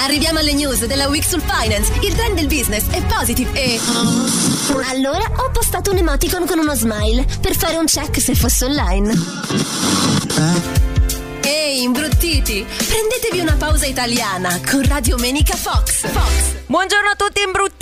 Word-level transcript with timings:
Arriviamo 0.00 0.38
alle 0.38 0.52
news 0.52 0.84
della 0.84 1.08
Week 1.08 1.24
sul 1.24 1.40
Finance. 1.40 1.92
Il 2.02 2.14
trend 2.14 2.36
del 2.36 2.46
business 2.46 2.86
è 2.90 3.02
positive 3.04 3.50
e. 3.52 3.80
Allora 4.90 5.24
ho 5.36 5.50
postato 5.50 5.90
un 5.90 5.98
emoticon 5.98 6.46
con 6.46 6.58
uno 6.58 6.74
smile 6.74 7.26
per 7.40 7.56
fare 7.56 7.76
un 7.76 7.86
check 7.86 8.20
se 8.20 8.34
fosse 8.34 8.64
online. 8.64 9.12
Ehi, 11.42 11.82
imbruttiti! 11.82 12.64
Prendetevi 12.66 13.40
una 13.40 13.54
pausa 13.56 13.86
italiana 13.86 14.60
con 14.68 14.86
Radio 14.86 15.16
Menica 15.18 15.56
Fox. 15.56 16.06
Fox. 16.10 16.54
Buongiorno 16.66 17.10
a 17.10 17.14
tutti 17.14 17.42
imbruttiti, 17.42 17.73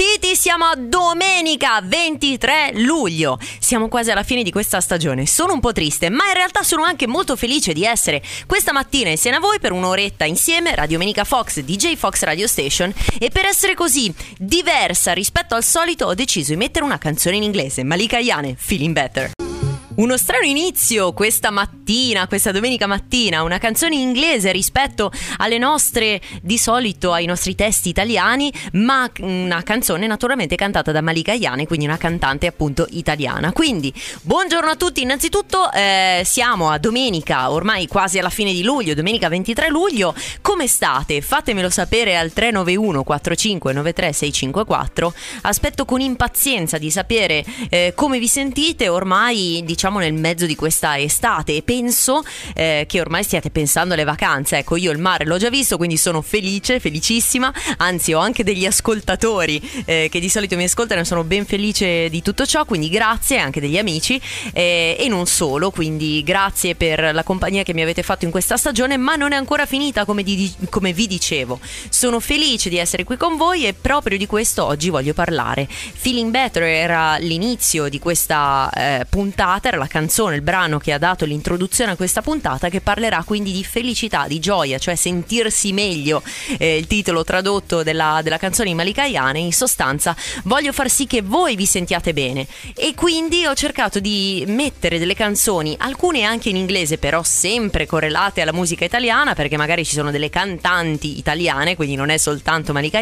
siamo 0.42 0.64
a 0.64 0.74
domenica 0.74 1.80
23 1.80 2.73
luglio. 2.74 3.38
Siamo 3.60 3.87
quasi 3.87 4.10
alla 4.10 4.24
fine 4.24 4.42
di 4.42 4.50
questa 4.50 4.80
stagione. 4.80 5.24
Sono 5.24 5.52
un 5.52 5.60
po' 5.60 5.70
triste, 5.70 6.10
ma 6.10 6.27
in 6.27 6.34
realtà 6.34 6.64
sono 6.64 6.83
anche 6.83 7.06
molto 7.06 7.37
felice 7.37 7.73
di 7.73 7.84
essere 7.84 8.20
questa 8.45 8.73
mattina 8.73 9.10
insieme 9.10 9.36
a 9.36 9.38
voi 9.38 9.60
per 9.60 9.70
un'oretta 9.70 10.24
insieme, 10.24 10.74
Radio 10.74 10.98
Menica 10.98 11.23
Fox, 11.23 11.60
DJ 11.60 11.95
Fox 11.95 12.24
Radio 12.24 12.48
Station. 12.48 12.92
E 13.20 13.30
per 13.30 13.45
essere 13.45 13.74
così 13.74 14.12
diversa 14.36 15.12
rispetto 15.12 15.55
al 15.55 15.62
solito 15.62 16.06
ho 16.06 16.14
deciso 16.14 16.50
di 16.50 16.56
mettere 16.56 16.84
una 16.84 16.98
canzone 16.98 17.36
in 17.36 17.45
inglese, 17.45 17.84
Malika 17.84 18.19
Yane, 18.19 18.56
Feeling 18.58 18.95
Better. 18.95 19.52
Uno 19.95 20.17
strano 20.17 20.47
inizio 20.47 21.12
questa 21.12 21.51
mattina, 21.51 22.27
questa 22.27 22.51
domenica 22.51 22.87
mattina, 22.87 23.43
una 23.43 23.59
canzone 23.59 23.95
in 23.95 24.01
inglese 24.01 24.51
rispetto 24.51 25.12
alle 25.37 25.59
nostre, 25.59 26.19
di 26.41 26.57
solito 26.57 27.12
ai 27.12 27.27
nostri 27.27 27.55
testi 27.55 27.91
italiani, 27.91 28.51
ma 28.73 29.11
una 29.20 29.63
canzone 29.63 30.07
naturalmente 30.07 30.57
cantata 30.57 30.93
da 30.93 31.03
Malika 31.03 31.35
Iane, 31.35 31.67
quindi 31.67 31.85
una 31.85 31.98
cantante 31.98 32.47
appunto 32.47 32.87
italiana. 32.89 33.53
Quindi, 33.53 33.93
buongiorno 34.23 34.70
a 34.70 34.77
tutti, 34.77 35.03
innanzitutto 35.03 35.70
eh, 35.70 36.23
siamo 36.25 36.70
a 36.70 36.79
domenica, 36.79 37.51
ormai 37.51 37.87
quasi 37.87 38.19
alla 38.19 38.31
fine 38.31 38.53
di 38.53 38.63
luglio, 38.63 38.95
domenica 38.95 39.29
23 39.29 39.69
luglio, 39.69 40.15
come 40.41 40.69
state? 40.69 41.20
Fatemelo 41.20 41.69
sapere 41.69 42.17
al 42.17 42.33
391 42.33 43.05
4593 43.05 44.13
654, 44.15 45.15
aspetto 45.43 45.85
con 45.85 46.01
impazienza 46.01 46.79
di 46.79 46.91
sapere 46.91 47.45
eh, 47.69 47.93
come 47.95 48.19
vi 48.19 48.29
sentite, 48.29 48.89
ormai 48.89 49.61
diciamo 49.63 49.81
diciamo 49.83 49.98
nel 49.98 50.12
mezzo 50.12 50.47
di 50.47 50.55
questa 50.55 50.97
estate 50.97 51.56
e 51.56 51.62
penso 51.62 52.22
eh, 52.55 52.84
che 52.86 53.00
ormai 53.00 53.25
stiate 53.25 53.50
pensando 53.50 53.94
alle 53.94 54.05
vacanze. 54.05 54.58
Ecco, 54.58 54.77
io 54.77 54.92
il 54.92 54.98
mare 54.98 55.24
l'ho 55.24 55.39
già 55.39 55.50
visto, 55.50 55.77
quindi 55.77 55.97
sono 55.97 56.22
felice, 56.22 56.78
felicissima. 56.78 57.52
Anzi, 57.78 58.12
ho 58.12 58.20
anche 58.20 58.44
degli 58.44 58.64
ascoltatori 58.64 59.61
eh, 59.84 60.08
che 60.08 60.20
di 60.20 60.28
solito 60.28 60.55
mi 60.55 60.62
ascoltano 60.62 61.00
e 61.00 61.05
sono 61.05 61.24
ben 61.24 61.44
felice 61.47 62.08
di 62.11 62.22
tutto 62.22 62.47
ciò, 62.47 62.64
quindi 62.64 62.91
grazie 62.91 63.39
anche 63.39 63.61
degli 63.61 63.77
amici 63.77 64.20
eh, 64.52 64.97
e 64.97 65.08
non 65.08 65.27
solo, 65.27 65.72
quindi 65.72 66.22
grazie 66.22 66.77
per 66.77 67.12
la 67.12 67.24
compagnia 67.24 67.64
che 67.64 67.74
mi 67.74 67.83
avete 67.83 68.05
fatto 68.05 68.24
in 68.24 68.30
questa 68.30 68.56
stagione, 68.56 68.96
ma 68.96 69.17
non 69.17 69.33
è 69.33 69.36
ancora 69.36 69.67
finita 69.67 70.05
come, 70.05 70.22
di, 70.22 70.55
come 70.70 70.92
vi 70.92 71.08
dicevo. 71.08 71.58
Sono 71.89 72.20
felice 72.20 72.69
di 72.69 72.78
essere 72.78 73.02
qui 73.02 73.17
con 73.17 73.36
voi 73.36 73.67
e 73.67 73.74
proprio 73.74 74.17
di 74.17 74.27
questo 74.27 74.64
oggi 74.64 74.91
voglio 74.91 75.12
parlare. 75.12 75.67
Feeling 75.69 76.30
Better 76.30 76.62
era 76.62 77.17
l'inizio 77.17 77.89
di 77.89 77.98
questa 77.98 78.70
eh, 78.72 79.06
puntata 79.11 79.70
era 79.73 79.78
la 79.78 79.87
canzone, 79.87 80.36
il 80.36 80.42
brano 80.42 80.79
che 80.79 80.92
ha 80.92 80.98
dato 80.98 81.24
l'introduzione 81.24 81.92
a 81.92 81.96
questa 81.96 82.20
puntata 82.20 82.69
che 82.69 82.80
parlerà 82.80 83.23
quindi 83.24 83.52
di 83.52 83.64
felicità, 83.64 84.27
di 84.27 84.39
gioia, 84.39 84.79
cioè 84.79 84.95
sentirsi 84.95 85.73
meglio, 85.73 86.23
eh, 86.58 86.77
il 86.77 86.86
titolo 86.86 87.24
tradotto 87.24 87.83
della, 87.83 88.20
della 88.23 88.36
canzone 88.36 88.69
di 88.69 88.74
Malika 88.74 89.07
in 89.07 89.52
sostanza 89.52 90.14
voglio 90.45 90.73
far 90.73 90.91
sì 90.91 91.07
che 91.07 91.23
voi 91.23 91.57
vi 91.57 91.67
sentiate 91.67 92.13
bene 92.13 92.46
e 92.74 92.95
quindi 92.95 93.46
ho 93.46 93.55
cercato 93.55 93.98
di 93.98 94.45
mettere 94.46 94.98
delle 94.98 95.14
canzoni, 95.14 95.75
alcune 95.79 96.23
anche 96.23 96.51
in 96.51 96.57
inglese 96.57 96.98
però 96.98 97.23
sempre 97.23 97.86
correlate 97.86 98.42
alla 98.42 98.52
musica 98.52 98.85
italiana 98.85 99.35
perché 99.35 99.57
magari 99.57 99.85
ci 99.85 99.95
sono 99.95 100.11
delle 100.11 100.30
cantanti 100.30 101.19
italiane, 101.19 101.77
quindi 101.77 101.95
non 101.95 102.11
è 102.11 102.19
soltanto 102.19 102.73
Malika 102.73 103.01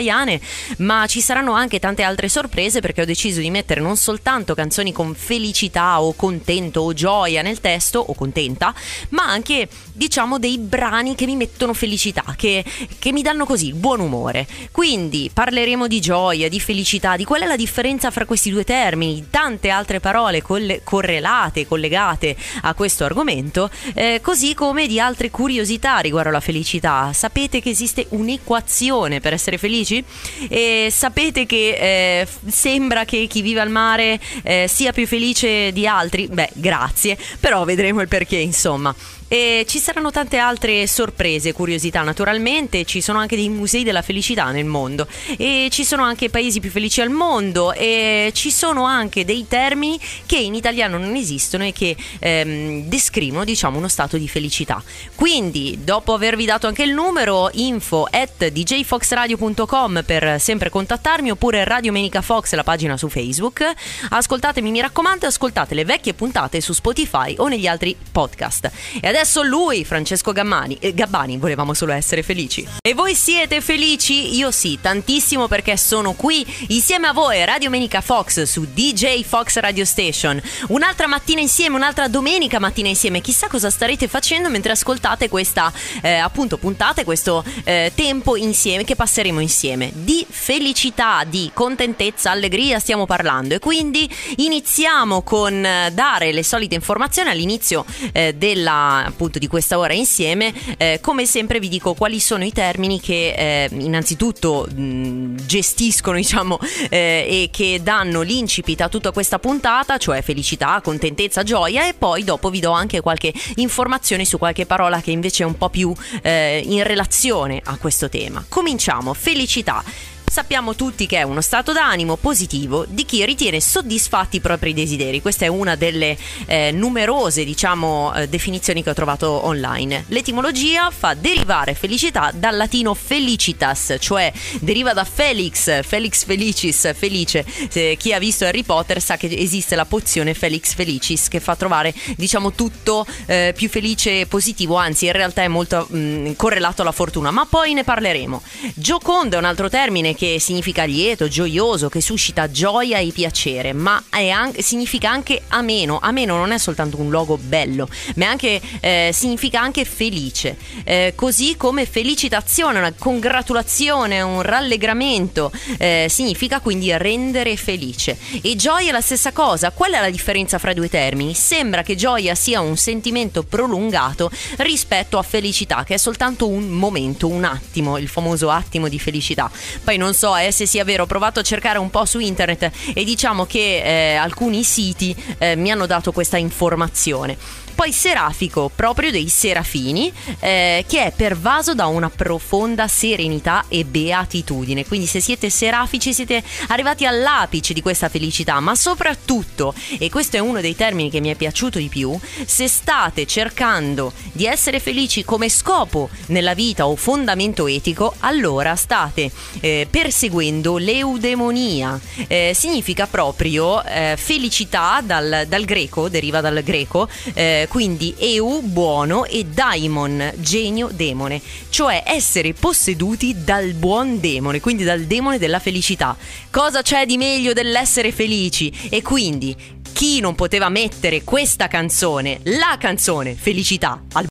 ma 0.78 1.06
ci 1.06 1.20
saranno 1.20 1.52
anche 1.52 1.78
tante 1.78 2.02
altre 2.02 2.28
sorprese 2.28 2.80
perché 2.80 3.02
ho 3.02 3.04
deciso 3.04 3.40
di 3.40 3.50
mettere 3.50 3.80
non 3.80 3.96
soltanto 3.96 4.54
canzoni 4.54 4.92
con 4.92 5.14
felicità 5.14 6.00
o 6.00 6.14
contento, 6.14 6.59
contento 6.60 6.80
o 6.80 6.92
gioia 6.92 7.42
nel 7.42 7.60
testo 7.60 7.98
o 7.98 8.14
contenta, 8.14 8.74
ma 9.10 9.24
anche 9.24 9.68
diciamo 9.92 10.38
dei 10.38 10.58
brani 10.58 11.14
che 11.14 11.24
mi 11.24 11.36
mettono 11.36 11.72
felicità, 11.72 12.24
che, 12.36 12.64
che 12.98 13.12
mi 13.12 13.22
danno 13.22 13.46
così 13.46 13.72
buon 13.72 14.00
umore. 14.00 14.46
Quindi 14.70 15.30
parleremo 15.32 15.86
di 15.86 16.00
gioia, 16.00 16.48
di 16.48 16.60
felicità, 16.60 17.16
di 17.16 17.24
qual 17.24 17.42
è 17.42 17.46
la 17.46 17.56
differenza 17.56 18.10
fra 18.10 18.26
questi 18.26 18.50
due 18.50 18.64
termini, 18.64 19.26
tante 19.30 19.70
altre 19.70 20.00
parole 20.00 20.42
colle- 20.42 20.82
correlate, 20.84 21.66
collegate 21.66 22.36
a 22.62 22.74
questo 22.74 23.04
argomento, 23.04 23.70
eh, 23.94 24.20
così 24.22 24.54
come 24.54 24.86
di 24.86 25.00
altre 25.00 25.30
curiosità 25.30 25.98
riguardo 25.98 26.28
alla 26.28 26.40
felicità. 26.40 27.12
Sapete 27.12 27.60
che 27.60 27.70
esiste 27.70 28.06
un'equazione 28.10 29.20
per 29.20 29.32
essere 29.32 29.56
felici? 29.56 30.04
E 30.48 30.88
sapete 30.90 31.46
che 31.46 32.20
eh, 32.20 32.28
sembra 32.46 33.04
che 33.04 33.26
chi 33.28 33.40
vive 33.40 33.60
al 33.60 33.70
mare 33.70 34.20
eh, 34.42 34.66
sia 34.68 34.92
più 34.92 35.06
felice 35.06 35.72
di 35.72 35.86
altri? 35.86 36.26
Beh, 36.26 36.49
grazie, 36.54 37.16
però 37.38 37.64
vedremo 37.64 38.00
il 38.00 38.08
perché, 38.08 38.36
insomma. 38.36 38.94
E 39.32 39.64
ci 39.68 39.78
saranno 39.78 40.10
tante 40.10 40.38
altre 40.38 40.88
sorprese, 40.88 41.52
curiosità 41.52 42.02
naturalmente, 42.02 42.84
ci 42.84 43.00
sono 43.00 43.20
anche 43.20 43.36
dei 43.36 43.48
musei 43.48 43.84
della 43.84 44.02
felicità 44.02 44.50
nel 44.50 44.64
mondo 44.64 45.06
e 45.36 45.68
ci 45.70 45.84
sono 45.84 46.02
anche 46.02 46.30
paesi 46.30 46.58
più 46.58 46.68
felici 46.68 47.00
al 47.00 47.10
mondo 47.10 47.72
e 47.72 48.32
ci 48.34 48.50
sono 48.50 48.82
anche 48.82 49.24
dei 49.24 49.46
termini 49.46 50.00
che 50.26 50.36
in 50.36 50.56
italiano 50.56 50.98
non 50.98 51.14
esistono 51.14 51.64
e 51.64 51.70
che 51.70 51.96
ehm, 52.18 52.86
descrivono 52.86 53.44
diciamo 53.44 53.78
uno 53.78 53.86
stato 53.86 54.16
di 54.16 54.26
felicità. 54.26 54.82
Quindi 55.14 55.78
dopo 55.84 56.12
avervi 56.12 56.44
dato 56.44 56.66
anche 56.66 56.82
il 56.82 56.92
numero 56.92 57.50
info 57.52 58.08
at 58.10 58.48
djfoxradio.com 58.48 60.02
per 60.04 60.40
sempre 60.40 60.70
contattarmi 60.70 61.30
oppure 61.30 61.62
Radio 61.62 61.92
Menica 61.92 62.20
Fox 62.20 62.52
la 62.54 62.64
pagina 62.64 62.96
su 62.96 63.08
Facebook, 63.08 63.64
ascoltatemi 64.08 64.72
mi 64.72 64.80
raccomando 64.80 65.26
ascoltate 65.26 65.76
le 65.76 65.84
vecchie 65.84 66.14
puntate 66.14 66.60
su 66.60 66.72
Spotify 66.72 67.36
o 67.38 67.46
negli 67.46 67.68
altri 67.68 67.96
podcast. 68.10 68.72
E 69.00 69.06
adesso 69.06 69.18
adesso 69.20 69.42
lui, 69.42 69.84
Francesco 69.84 70.32
Gammani, 70.32 70.78
eh, 70.80 70.94
Gabbani, 70.94 71.36
volevamo 71.36 71.74
solo 71.74 71.92
essere 71.92 72.22
felici. 72.22 72.66
E 72.80 72.94
voi 72.94 73.14
siete 73.14 73.60
felici? 73.60 74.34
Io 74.36 74.50
sì, 74.50 74.78
tantissimo 74.80 75.46
perché 75.46 75.76
sono 75.76 76.14
qui 76.14 76.46
insieme 76.68 77.06
a 77.06 77.12
voi, 77.12 77.44
Radio 77.44 77.68
Menica 77.68 78.00
Fox 78.00 78.42
su 78.44 78.66
DJ 78.72 79.22
Fox 79.22 79.58
Radio 79.58 79.84
Station. 79.84 80.40
Un'altra 80.68 81.06
mattina 81.06 81.42
insieme, 81.42 81.76
un'altra 81.76 82.08
domenica 82.08 82.58
mattina 82.58 82.88
insieme. 82.88 83.20
Chissà 83.20 83.48
cosa 83.48 83.68
starete 83.68 84.08
facendo 84.08 84.48
mentre 84.48 84.72
ascoltate 84.72 85.28
questa 85.28 85.70
eh, 86.00 86.14
appunto 86.14 86.56
puntata, 86.56 87.04
questo 87.04 87.44
eh, 87.64 87.92
tempo 87.94 88.36
insieme 88.36 88.84
che 88.84 88.96
passeremo 88.96 89.40
insieme. 89.40 89.90
Di 89.92 90.24
felicità, 90.26 91.24
di 91.24 91.50
contentezza, 91.52 92.30
allegria 92.30 92.78
stiamo 92.78 93.04
parlando 93.04 93.54
e 93.54 93.58
quindi 93.58 94.08
iniziamo 94.36 95.20
con 95.20 95.62
eh, 95.62 95.90
dare 95.92 96.32
le 96.32 96.42
solite 96.42 96.74
informazioni 96.74 97.28
all'inizio 97.28 97.84
eh, 98.12 98.32
della 98.32 99.08
appunto 99.10 99.38
di 99.38 99.46
questa 99.46 99.78
ora 99.78 99.92
insieme, 99.92 100.52
eh, 100.76 100.98
come 101.00 101.26
sempre 101.26 101.60
vi 101.60 101.68
dico 101.68 101.94
quali 101.94 102.18
sono 102.18 102.44
i 102.44 102.52
termini 102.52 103.00
che 103.00 103.34
eh, 103.36 103.68
innanzitutto 103.72 104.66
mh, 104.72 105.44
gestiscono 105.44 106.16
diciamo 106.18 106.58
eh, 106.88 107.26
e 107.28 107.48
che 107.52 107.80
danno 107.82 108.22
l'incipit 108.22 108.80
a 108.80 108.88
tutta 108.88 109.10
questa 109.12 109.38
puntata, 109.38 109.98
cioè 109.98 110.22
felicità, 110.22 110.80
contentezza, 110.82 111.42
gioia 111.42 111.86
e 111.86 111.94
poi 111.94 112.24
dopo 112.24 112.50
vi 112.50 112.60
do 112.60 112.70
anche 112.70 113.00
qualche 113.00 113.32
informazione 113.56 114.24
su 114.24 114.38
qualche 114.38 114.66
parola 114.66 115.00
che 115.00 115.10
invece 115.10 115.42
è 115.42 115.46
un 115.46 115.56
po' 115.56 115.68
più 115.68 115.92
eh, 116.22 116.62
in 116.64 116.82
relazione 116.82 117.60
a 117.62 117.76
questo 117.76 118.08
tema. 118.08 118.44
Cominciamo, 118.48 119.14
felicità. 119.14 119.82
Sappiamo 120.30 120.76
tutti 120.76 121.06
che 121.06 121.18
è 121.18 121.22
uno 121.22 121.40
stato 121.40 121.72
d'animo 121.72 122.14
positivo 122.14 122.86
di 122.88 123.04
chi 123.04 123.24
ritiene 123.24 123.60
soddisfatti 123.60 124.36
i 124.36 124.40
propri 124.40 124.72
desideri. 124.72 125.20
Questa 125.20 125.44
è 125.44 125.48
una 125.48 125.74
delle 125.74 126.16
eh, 126.46 126.70
numerose, 126.70 127.42
diciamo, 127.44 128.14
eh, 128.14 128.28
definizioni 128.28 128.84
che 128.84 128.90
ho 128.90 128.94
trovato 128.94 129.44
online. 129.44 130.04
L'etimologia 130.06 130.92
fa 130.92 131.14
derivare 131.14 131.74
felicità 131.74 132.30
dal 132.32 132.56
latino 132.56 132.94
felicitas, 132.94 133.96
cioè 133.98 134.32
deriva 134.60 134.92
da 134.92 135.02
Felix, 135.02 135.82
Felix 135.82 136.24
felicis, 136.24 136.94
felice. 136.94 137.44
Se 137.68 137.96
chi 137.96 138.12
ha 138.12 138.20
visto 138.20 138.44
Harry 138.44 138.62
Potter 138.62 139.02
sa 139.02 139.16
che 139.16 139.28
esiste 139.36 139.74
la 139.74 139.84
pozione 139.84 140.34
Felix 140.34 140.74
felicis 140.74 141.26
che 141.26 141.40
fa 141.40 141.56
trovare, 141.56 141.92
diciamo, 142.14 142.52
tutto 142.52 143.04
eh, 143.26 143.52
più 143.56 143.68
felice 143.68 144.20
e 144.20 144.26
positivo, 144.26 144.76
anzi 144.76 145.06
in 145.06 145.12
realtà 145.12 145.42
è 145.42 145.48
molto 145.48 145.88
mh, 145.90 146.36
correlato 146.36 146.82
alla 146.82 146.92
fortuna, 146.92 147.32
ma 147.32 147.46
poi 147.46 147.74
ne 147.74 147.82
parleremo. 147.82 148.40
Giocondo 148.74 149.34
è 149.34 149.38
un 149.40 149.44
altro 149.44 149.68
termine 149.68 150.18
che 150.20 150.38
significa 150.38 150.84
lieto, 150.84 151.28
gioioso, 151.28 151.88
che 151.88 152.02
suscita 152.02 152.50
gioia 152.50 152.98
e 152.98 153.10
piacere, 153.10 153.72
ma 153.72 154.04
anche, 154.10 154.60
significa 154.60 155.10
anche 155.10 155.40
ameno. 155.48 155.98
Ameno 155.98 156.36
non 156.36 156.52
è 156.52 156.58
soltanto 156.58 157.00
un 157.00 157.08
logo 157.08 157.38
bello, 157.38 157.88
ma 158.16 158.28
anche, 158.28 158.60
eh, 158.80 159.12
significa 159.14 159.62
anche 159.62 159.86
felice. 159.86 160.58
Eh, 160.84 161.14
così 161.16 161.56
come 161.56 161.86
felicitazione, 161.86 162.80
una 162.80 162.92
congratulazione, 162.92 164.20
un 164.20 164.42
rallegramento, 164.42 165.50
eh, 165.78 166.04
significa 166.10 166.60
quindi 166.60 166.94
rendere 166.98 167.56
felice. 167.56 168.18
E 168.42 168.56
gioia 168.56 168.90
è 168.90 168.92
la 168.92 169.00
stessa 169.00 169.32
cosa. 169.32 169.70
Qual 169.70 169.92
è 169.92 170.00
la 170.00 170.10
differenza 170.10 170.58
fra 170.58 170.72
i 170.72 170.74
due 170.74 170.90
termini? 170.90 171.32
Sembra 171.32 171.82
che 171.82 171.94
gioia 171.94 172.34
sia 172.34 172.60
un 172.60 172.76
sentimento 172.76 173.42
prolungato 173.42 174.30
rispetto 174.58 175.16
a 175.16 175.22
felicità, 175.22 175.82
che 175.82 175.94
è 175.94 175.96
soltanto 175.96 176.46
un 176.46 176.68
momento, 176.68 177.26
un 177.26 177.44
attimo, 177.44 177.96
il 177.96 178.08
famoso 178.08 178.50
attimo 178.50 178.86
di 178.86 178.98
felicità. 178.98 179.50
Poi 179.82 179.96
non 179.96 180.08
so 180.14 180.36
eh, 180.36 180.52
se 180.52 180.66
sia 180.66 180.84
vero, 180.84 181.04
ho 181.04 181.06
provato 181.06 181.40
a 181.40 181.42
cercare 181.42 181.78
un 181.78 181.90
po' 181.90 182.04
su 182.04 182.18
internet 182.18 182.70
e 182.94 183.04
diciamo 183.04 183.46
che 183.46 183.82
eh, 183.82 184.14
alcuni 184.14 184.62
siti 184.64 185.14
eh, 185.38 185.56
mi 185.56 185.70
hanno 185.70 185.86
dato 185.86 186.12
questa 186.12 186.36
informazione 186.36 187.36
poi 187.80 187.92
Serafico, 187.92 188.70
proprio 188.74 189.10
dei 189.10 189.30
Serafini, 189.30 190.12
eh, 190.40 190.84
che 190.86 191.04
è 191.04 191.12
pervaso 191.16 191.74
da 191.74 191.86
una 191.86 192.10
profonda 192.10 192.86
serenità 192.88 193.64
e 193.68 193.86
beatitudine. 193.86 194.84
Quindi 194.84 195.06
se 195.06 195.18
siete 195.20 195.48
serafici 195.48 196.12
siete 196.12 196.42
arrivati 196.66 197.06
all'apice 197.06 197.72
di 197.72 197.80
questa 197.80 198.10
felicità, 198.10 198.60
ma 198.60 198.74
soprattutto, 198.74 199.72
e 199.98 200.10
questo 200.10 200.36
è 200.36 200.40
uno 200.40 200.60
dei 200.60 200.76
termini 200.76 201.08
che 201.08 201.20
mi 201.20 201.30
è 201.30 201.34
piaciuto 201.36 201.78
di 201.78 201.88
più, 201.88 202.14
se 202.44 202.68
state 202.68 203.24
cercando 203.24 204.12
di 204.32 204.44
essere 204.44 204.78
felici 204.78 205.24
come 205.24 205.48
scopo 205.48 206.10
nella 206.26 206.52
vita 206.52 206.86
o 206.86 206.96
fondamento 206.96 207.66
etico, 207.66 208.12
allora 208.18 208.76
state 208.76 209.30
eh, 209.60 209.86
perseguendo 209.88 210.76
l'eudemonia. 210.76 211.98
Eh, 212.26 212.52
significa 212.54 213.06
proprio 213.06 213.82
eh, 213.84 214.16
felicità 214.18 215.00
dal, 215.02 215.46
dal, 215.48 215.64
greco, 215.64 216.10
deriva 216.10 216.42
dal 216.42 216.62
greco, 216.62 217.08
eh, 217.32 217.68
quindi 217.70 218.16
Eu 218.18 218.62
buono 218.62 219.24
e 219.26 219.44
Daimon 219.44 220.32
genio 220.38 220.88
demone, 220.92 221.40
cioè 221.68 222.02
essere 222.04 222.52
posseduti 222.52 223.44
dal 223.44 223.74
buon 223.74 224.18
demone, 224.18 224.58
quindi 224.58 224.82
dal 224.82 225.02
demone 225.02 225.38
della 225.38 225.60
felicità. 225.60 226.16
Cosa 226.50 226.82
c'è 226.82 227.06
di 227.06 227.16
meglio 227.16 227.52
dell'essere 227.52 228.10
felici? 228.10 228.72
E 228.90 229.02
quindi 229.02 229.56
chi 229.92 230.18
non 230.18 230.34
poteva 230.34 230.68
mettere 230.68 231.22
questa 231.22 231.68
canzone, 231.68 232.40
la 232.42 232.76
canzone 232.76 233.36
Felicità 233.36 234.02
al 234.14 234.29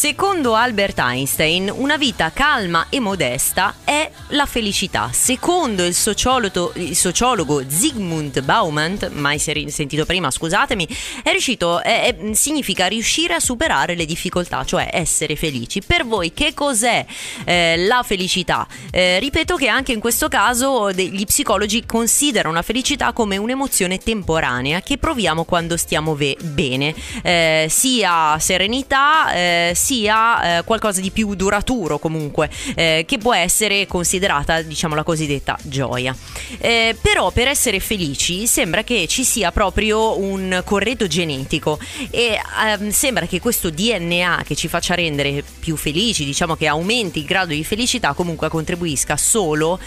Secondo 0.00 0.54
Albert 0.54 0.98
Einstein, 0.98 1.70
una 1.70 1.98
vita 1.98 2.32
calma 2.32 2.86
e 2.88 3.00
modesta 3.00 3.74
è 3.84 4.10
la 4.28 4.46
felicità. 4.46 5.10
Secondo 5.12 5.84
il 5.84 5.92
sociologo, 5.94 6.72
il 6.76 6.96
sociologo 6.96 7.62
Zygmunt 7.68 8.40
Bauman, 8.40 8.96
mai 9.12 9.38
sentito 9.38 10.06
prima, 10.06 10.30
scusatemi, 10.30 10.88
è 11.22 11.30
riuscito, 11.32 11.82
è, 11.82 12.16
è, 12.16 12.32
significa 12.34 12.86
riuscire 12.86 13.34
a 13.34 13.40
superare 13.40 13.94
le 13.94 14.06
difficoltà, 14.06 14.64
cioè 14.64 14.88
essere 14.90 15.36
felici. 15.36 15.82
Per 15.82 16.06
voi 16.06 16.32
che 16.32 16.54
cos'è 16.54 17.04
eh, 17.44 17.76
la 17.86 18.02
felicità? 18.02 18.66
Eh, 18.90 19.18
ripeto 19.18 19.56
che 19.56 19.68
anche 19.68 19.92
in 19.92 20.00
questo 20.00 20.28
caso 20.28 20.90
gli 20.92 21.26
psicologi 21.26 21.84
considerano 21.84 22.54
la 22.54 22.62
felicità 22.62 23.12
come 23.12 23.36
un'emozione 23.36 23.98
temporanea 23.98 24.80
che 24.80 24.96
proviamo 24.96 25.44
quando 25.44 25.76
stiamo 25.76 26.14
ve- 26.14 26.38
bene, 26.40 26.94
eh, 27.22 27.66
sia 27.68 28.38
serenità, 28.38 29.34
eh, 29.34 29.72
sia 29.90 30.58
eh, 30.58 30.62
qualcosa 30.62 31.00
di 31.00 31.10
più 31.10 31.34
duraturo 31.34 31.98
comunque, 31.98 32.48
eh, 32.76 33.04
che 33.08 33.18
può 33.18 33.34
essere 33.34 33.88
considerata 33.88 34.62
diciamo 34.62 34.94
la 34.94 35.02
cosiddetta 35.02 35.58
gioia. 35.64 36.14
Eh, 36.58 36.96
però 37.00 37.32
per 37.32 37.48
essere 37.48 37.80
felici 37.80 38.46
sembra 38.46 38.84
che 38.84 39.08
ci 39.08 39.24
sia 39.24 39.50
proprio 39.50 40.16
un 40.16 40.62
corredo 40.64 41.08
genetico 41.08 41.80
e 42.10 42.38
ehm, 42.64 42.90
sembra 42.90 43.26
che 43.26 43.40
questo 43.40 43.70
DNA 43.70 44.42
che 44.46 44.54
ci 44.54 44.68
faccia 44.68 44.94
rendere 44.94 45.42
più 45.58 45.74
felici, 45.74 46.24
diciamo 46.24 46.54
che 46.54 46.68
aumenti 46.68 47.18
il 47.18 47.24
grado 47.24 47.52
di 47.52 47.64
felicità, 47.64 48.12
comunque 48.12 48.48
contribuisca 48.48 49.16
solo 49.16 49.80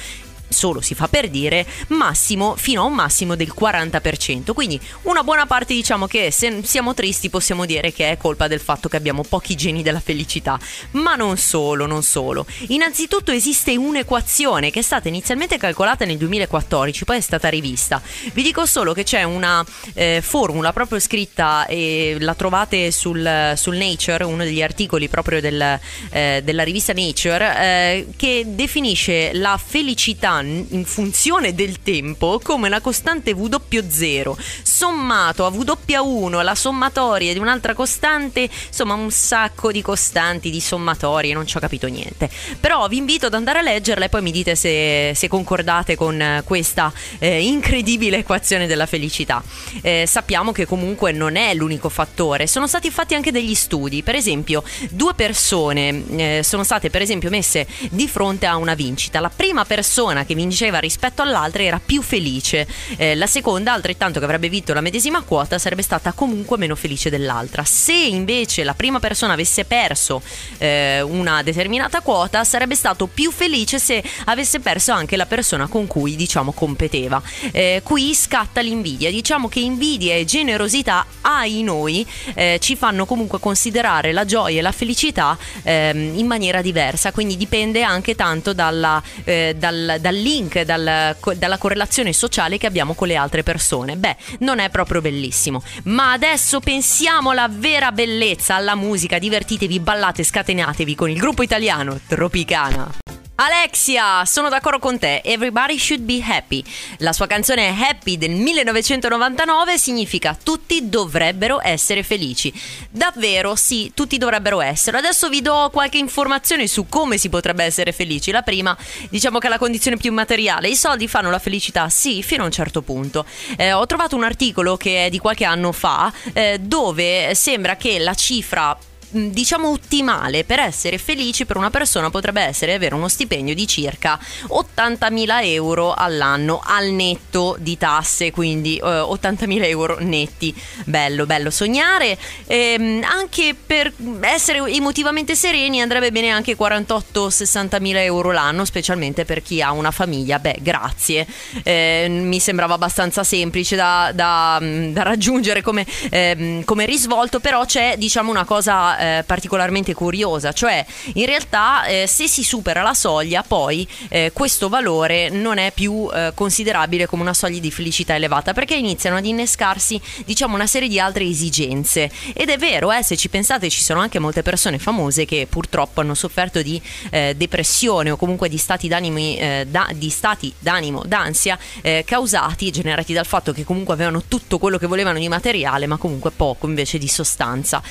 solo 0.53 0.81
si 0.81 0.95
fa 0.95 1.07
per 1.07 1.29
dire, 1.29 1.65
massimo 1.88 2.55
fino 2.55 2.81
a 2.81 2.85
un 2.85 2.94
massimo 2.94 3.35
del 3.35 3.53
40%. 3.57 4.53
Quindi 4.53 4.79
una 5.03 5.23
buona 5.23 5.45
parte 5.45 5.73
diciamo 5.73 6.07
che 6.07 6.31
se 6.31 6.61
siamo 6.63 6.94
tristi 6.94 7.29
possiamo 7.29 7.65
dire 7.65 7.91
che 7.91 8.11
è 8.11 8.17
colpa 8.17 8.47
del 8.47 8.59
fatto 8.59 8.88
che 8.88 8.97
abbiamo 8.97 9.23
pochi 9.23 9.55
geni 9.55 9.83
della 9.83 10.00
felicità. 10.00 10.59
Ma 10.91 11.15
non 11.15 11.38
solo, 11.38 11.85
non 11.85 12.03
solo. 12.03 12.45
Innanzitutto 12.67 13.31
esiste 13.31 13.75
un'equazione 13.75 14.71
che 14.71 14.79
è 14.79 14.83
stata 14.83 15.07
inizialmente 15.07 15.57
calcolata 15.57 16.05
nel 16.05 16.17
2014, 16.17 17.03
poi 17.06 17.17
è 17.17 17.21
stata 17.21 17.49
rivista. 17.49 18.01
Vi 18.33 18.41
dico 18.41 18.65
solo 18.65 18.94
che 18.94 19.03
c'è 19.03 19.23
una 19.23 19.65
eh, 19.94 20.21
formula 20.23 20.71
proprio 20.73 20.99
scritta 20.99 21.65
e 21.65 22.17
la 22.19 22.35
trovate 22.35 22.91
sul, 22.91 23.53
sul 23.56 23.75
Nature, 23.75 24.23
uno 24.23 24.44
degli 24.44 24.61
articoli 24.61 25.07
proprio 25.07 25.41
del, 25.41 25.79
eh, 26.11 26.41
della 26.44 26.63
rivista 26.63 26.94
Nature, 26.94 27.57
eh, 27.59 28.07
che 28.15 28.44
definisce 28.47 29.31
la 29.33 29.59
felicità 29.63 30.41
in 30.44 30.86
funzione 30.86 31.54
del 31.54 31.81
tempo 31.81 32.40
come 32.44 32.69
la 32.69 32.81
costante 32.81 33.34
W0 33.34 34.36
sommato 34.84 35.45
a 35.45 35.50
W1 35.50 36.44
la 36.44 36.56
sommatoria 36.56 37.31
di 37.31 37.40
un'altra 37.40 37.74
costante, 37.74 38.50
insomma 38.68 38.95
un 38.95 39.12
sacco 39.12 39.72
di 39.72 39.81
costanti, 39.81 40.50
di 40.50 40.60
sommatorie, 40.60 41.34
non 41.34 41.48
ci 41.48 41.56
ho 41.56 41.60
capito 41.60 41.88
niente. 41.88 42.30
Però 42.60 42.88
vi 42.88 42.98
invito 42.98 43.28
ad 43.28 43.34
andare 43.34 43.60
a 43.60 43.62
leggerla 43.62 44.06
e 44.06 44.10
poi 44.10 44.22
mi 44.22 44.31
dite 44.31 44.56
se, 44.56 45.13
se 45.16 45.28
concordate 45.28 45.95
con 45.95 46.42
questa 46.44 46.92
eh, 47.19 47.44
incredibile 47.44 48.18
equazione 48.18 48.68
della 48.68 48.86
felicità. 48.86 49.42
Eh, 49.81 50.06
sappiamo 50.07 50.51
che 50.51 50.66
comunque 50.66 51.12
non 51.12 51.36
è 51.36 51.54
l'unico 51.54 51.90
fattore, 51.90 52.48
sono 52.48 52.68
stati 52.68 52.90
fatti 52.92 53.16
anche 53.16 53.31
degli 53.31 53.56
studi, 53.56 54.04
per 54.04 54.16
esempio 54.16 54.63
due 54.90 55.13
persone 55.13 56.04
eh, 56.16 56.42
sono 56.44 56.63
state 56.63 56.90
per 56.90 57.01
esempio 57.01 57.30
messe 57.30 57.68
di 57.90 58.07
fronte 58.07 58.45
a 58.45 58.57
una 58.57 58.74
vincita, 58.74 59.19
la 59.19 59.30
prima 59.30 59.63
persona 59.66 60.25
che 60.25 60.32
che 60.33 60.35
vinceva 60.35 60.80
rispetto 60.80 61.21
all'altra 61.21 61.63
era 61.63 61.80
più 61.83 62.01
felice. 62.01 62.68
Eh, 62.97 63.15
la 63.15 63.27
seconda, 63.27 63.71
altrettanto 63.71 64.19
che 64.19 64.25
avrebbe 64.25 64.50
vinto 64.50 64.74
la 64.74 64.81
medesima 64.81 65.21
quota, 65.21 65.57
sarebbe 65.57 65.83
stata 65.83 66.12
comunque 66.12 66.57
meno 66.57 66.75
felice 66.75 67.09
dell'altra. 67.09 67.63
Se 67.63 67.94
invece 67.94 68.63
la 68.63 68.74
prima 68.74 69.00
persona 69.00 69.33
avesse 69.33 69.63
perso 69.65 70.21
eh, 70.57 71.01
una 71.01 71.44
determinata 71.44 72.01
quota, 72.01 72.44
sarebbe 72.44 72.75
stato 72.75 73.07
più 73.07 73.31
felice 73.31 73.80
se 73.80 74.03
avesse 74.25 74.59
perso 74.59 74.91
anche 74.91 75.15
la 75.15 75.25
persona 75.25 75.68
con 75.68 75.88
cui, 75.88 76.15
diciamo, 76.15 76.52
competeva. 76.52 77.21
Eh, 77.52 77.81
qui 77.83 78.13
scatta 78.13 78.61
l'invidia. 78.61 79.09
Diciamo 79.09 79.47
che 79.47 79.59
invidia 79.59 80.16
e 80.16 80.25
generosità, 80.25 81.06
ai 81.21 81.61
noi, 81.61 82.06
eh, 82.33 82.57
ci 82.59 82.75
fanno 82.75 83.06
comunque 83.06 83.40
considerare 83.40 84.11
la 84.11 84.25
gioia 84.25 84.59
e 84.59 84.61
la 84.61 84.71
felicità 84.71 85.37
ehm, 85.63 86.18
in 86.18 86.25
maniera 86.25 86.61
diversa. 86.61 87.11
Quindi 87.11 87.37
dipende 87.37 87.83
anche 87.83 88.16
tanto 88.16 88.54
dalla, 88.54 89.02
eh, 89.23 89.56
dal, 89.57 89.97
dal 90.13 90.21
link, 90.21 90.61
dal, 90.61 91.15
dalla 91.35 91.57
correlazione 91.57 92.13
sociale 92.13 92.57
che 92.57 92.67
abbiamo 92.67 92.93
con 92.93 93.07
le 93.07 93.15
altre 93.15 93.41
persone. 93.41 93.97
Beh, 93.97 94.15
non 94.39 94.59
è 94.59 94.69
proprio 94.69 95.01
bellissimo. 95.01 95.63
Ma 95.85 96.11
adesso 96.11 96.59
pensiamo 96.59 97.31
alla 97.31 97.49
vera 97.49 97.91
bellezza, 97.91 98.55
alla 98.55 98.75
musica, 98.75 99.17
divertitevi, 99.17 99.79
ballate, 99.79 100.23
scatenatevi 100.23 100.95
con 100.95 101.09
il 101.09 101.17
gruppo 101.17 101.41
italiano 101.41 101.99
Tropicana. 102.07 103.22
Alexia, 103.35 104.25
sono 104.25 104.47
d'accordo 104.47 104.78
con 104.78 104.99
te. 104.99 105.21
Everybody 105.23 105.80
should 105.80 106.04
be 106.04 106.21
happy. 106.23 106.63
La 106.99 107.13
sua 107.13 107.25
canzone 107.25 107.69
Happy 107.69 108.16
del 108.16 108.30
1999 108.30 109.80
significa 109.80 110.37
tutti 110.42 110.87
dovrebbero 110.87 111.59
essere 111.59 112.04
felici. 112.04 112.54
Davvero, 112.92 113.56
sì, 113.56 113.92
tutti 113.95 114.19
dovrebbero 114.19 114.61
essere. 114.61 114.99
Adesso 114.99 115.30
vi 115.30 115.42
do 115.42 115.71
qualche 115.73 115.97
informazione 115.97 116.68
su 116.68 116.87
come 116.87 117.18
si 117.18 117.30
potrebbe 117.30 117.63
essere 117.63 117.92
felici. 117.92 118.30
La 118.30 118.44
prima, 118.44 118.78
diciamo 119.09 119.40
che 119.40 119.47
è 119.47 119.49
la 119.49 119.57
condizione 119.57 119.97
più 119.97 120.13
materiale. 120.13 120.69
I 120.69 120.75
soldi 120.75 121.07
fanno 121.07 121.31
la 121.31 121.40
felicità? 121.40 121.90
Sì, 121.90 122.21
fino 122.21 122.44
a 122.44 122.45
un 122.45 122.52
certo 122.52 122.83
punto. 122.83 123.25
Eh, 123.57 123.73
ho 123.73 123.87
trovato 123.87 124.16
un 124.16 124.23
articolo 124.23 124.78
che 124.78 125.07
è 125.07 125.09
di 125.09 125.18
qualche 125.18 125.44
anno 125.44 125.71
fa 125.71 126.13
eh, 126.33 126.59
dove 126.59 127.33
sembra 127.33 127.78
che 127.78 127.97
la 127.97 128.13
cifra 128.13 128.78
diciamo 129.13 129.69
ottimale 129.69 130.43
per 130.43 130.59
essere 130.59 130.97
felici 130.97 131.45
per 131.45 131.57
una 131.57 131.69
persona 131.69 132.09
potrebbe 132.09 132.41
essere 132.41 132.73
avere 132.73 132.95
uno 132.95 133.07
stipendio 133.07 133.53
di 133.53 133.67
circa 133.67 134.19
80.000 134.47 135.43
euro 135.45 135.93
all'anno 135.93 136.61
al 136.63 136.89
netto 136.89 137.55
di 137.59 137.77
tasse, 137.77 138.31
quindi 138.31 138.77
eh, 138.77 138.81
80.000 138.81 139.63
euro 139.65 139.97
netti. 139.99 140.53
Bello, 140.85 141.25
bello 141.25 141.49
sognare. 141.49 142.17
Ehm, 142.47 143.03
anche 143.03 143.55
per 143.55 143.91
essere 144.21 144.59
emotivamente 144.71 145.35
sereni 145.35 145.81
andrebbe 145.81 146.11
bene 146.11 146.29
anche 146.29 146.57
48-60.000 146.57 147.95
euro 147.97 148.31
l'anno, 148.31 148.65
specialmente 148.65 149.25
per 149.25 149.41
chi 149.41 149.61
ha 149.61 149.71
una 149.71 149.91
famiglia. 149.91 150.39
Beh, 150.39 150.57
grazie. 150.61 151.25
Eh, 151.63 152.07
mi 152.09 152.39
sembrava 152.39 152.73
abbastanza 152.75 153.23
semplice 153.23 153.75
da, 153.75 154.11
da, 154.13 154.59
da 154.61 155.03
raggiungere 155.03 155.61
come, 155.61 155.85
ehm, 156.09 156.63
come 156.63 156.85
risvolto, 156.85 157.39
però 157.39 157.65
c'è 157.65 157.95
diciamo 157.97 158.29
una 158.29 158.45
cosa 158.45 158.97
eh, 159.04 159.24
particolarmente 159.26 159.94
curiosa, 159.94 160.54
cioè 160.54 160.86
in 161.16 161.26
realtà 161.26 161.86
eh, 161.86 162.07
se 162.07 162.28
si 162.28 162.44
supera 162.44 162.81
la 162.81 162.94
soglia 162.94 163.44
poi 163.44 163.88
eh, 164.07 164.31
questo 164.33 164.69
valore 164.69 165.30
non 165.30 165.57
è 165.57 165.72
più 165.74 166.10
eh, 166.14 166.31
considerabile 166.33 167.06
come 167.06 167.22
una 167.22 167.33
soglia 167.33 167.60
di 167.60 167.69
felicità 167.69 168.16
elevata 168.16 168.54
perché 168.54 168.76
iniziano 168.76 169.18
ad 169.18 169.26
innescarsi 169.26 170.00
diciamo 170.26 170.56
una 170.56 170.68
serie 170.68 170.88
di 170.88 171.00
altre 171.00 171.26
esigenze. 171.26 172.10
Ed 172.33 172.50
è 172.50 172.57
vero 172.57 172.92
eh, 172.92 173.04
se 173.04 173.18
ci 173.18 173.28
pensate 173.28 173.69
ci 173.69 173.83
sono 173.83 174.00
anche 174.00 174.19
molte 174.19 174.42
persone 174.42 174.80
famose 174.80 175.26
che 175.26 175.48
purtroppo 175.50 176.00
hanno 176.00 176.14
sofferto 176.14 176.62
di 176.62 176.81
eh, 177.10 177.33
depressione 177.36 178.12
o 178.12 178.16
comunque 178.16 178.48
di 178.48 178.57
stati 178.57 178.88
d'animo, 178.88 179.66
da, 179.68 179.90
di 179.94 180.10
stati 180.10 180.54
d'animo 180.57 181.04
d'ansia 181.06 181.57
causati 182.06 182.72
generati 182.72 183.14
dal 183.14 183.26
fatto 183.26 183.52
che 183.52 183.64
comunque 183.64 183.94
avevano 183.94 184.24
tutto 184.28 184.57
quello 184.57 184.78
che 184.78 184.88
volevano 184.88 185.19
di 185.19 185.28
materiale 185.28 185.88
ma 185.88 185.98
comunque 185.98 186.31
poco 186.31 186.68
invece 186.68 186.98
di 186.98 187.07
sostanza. 187.07 187.81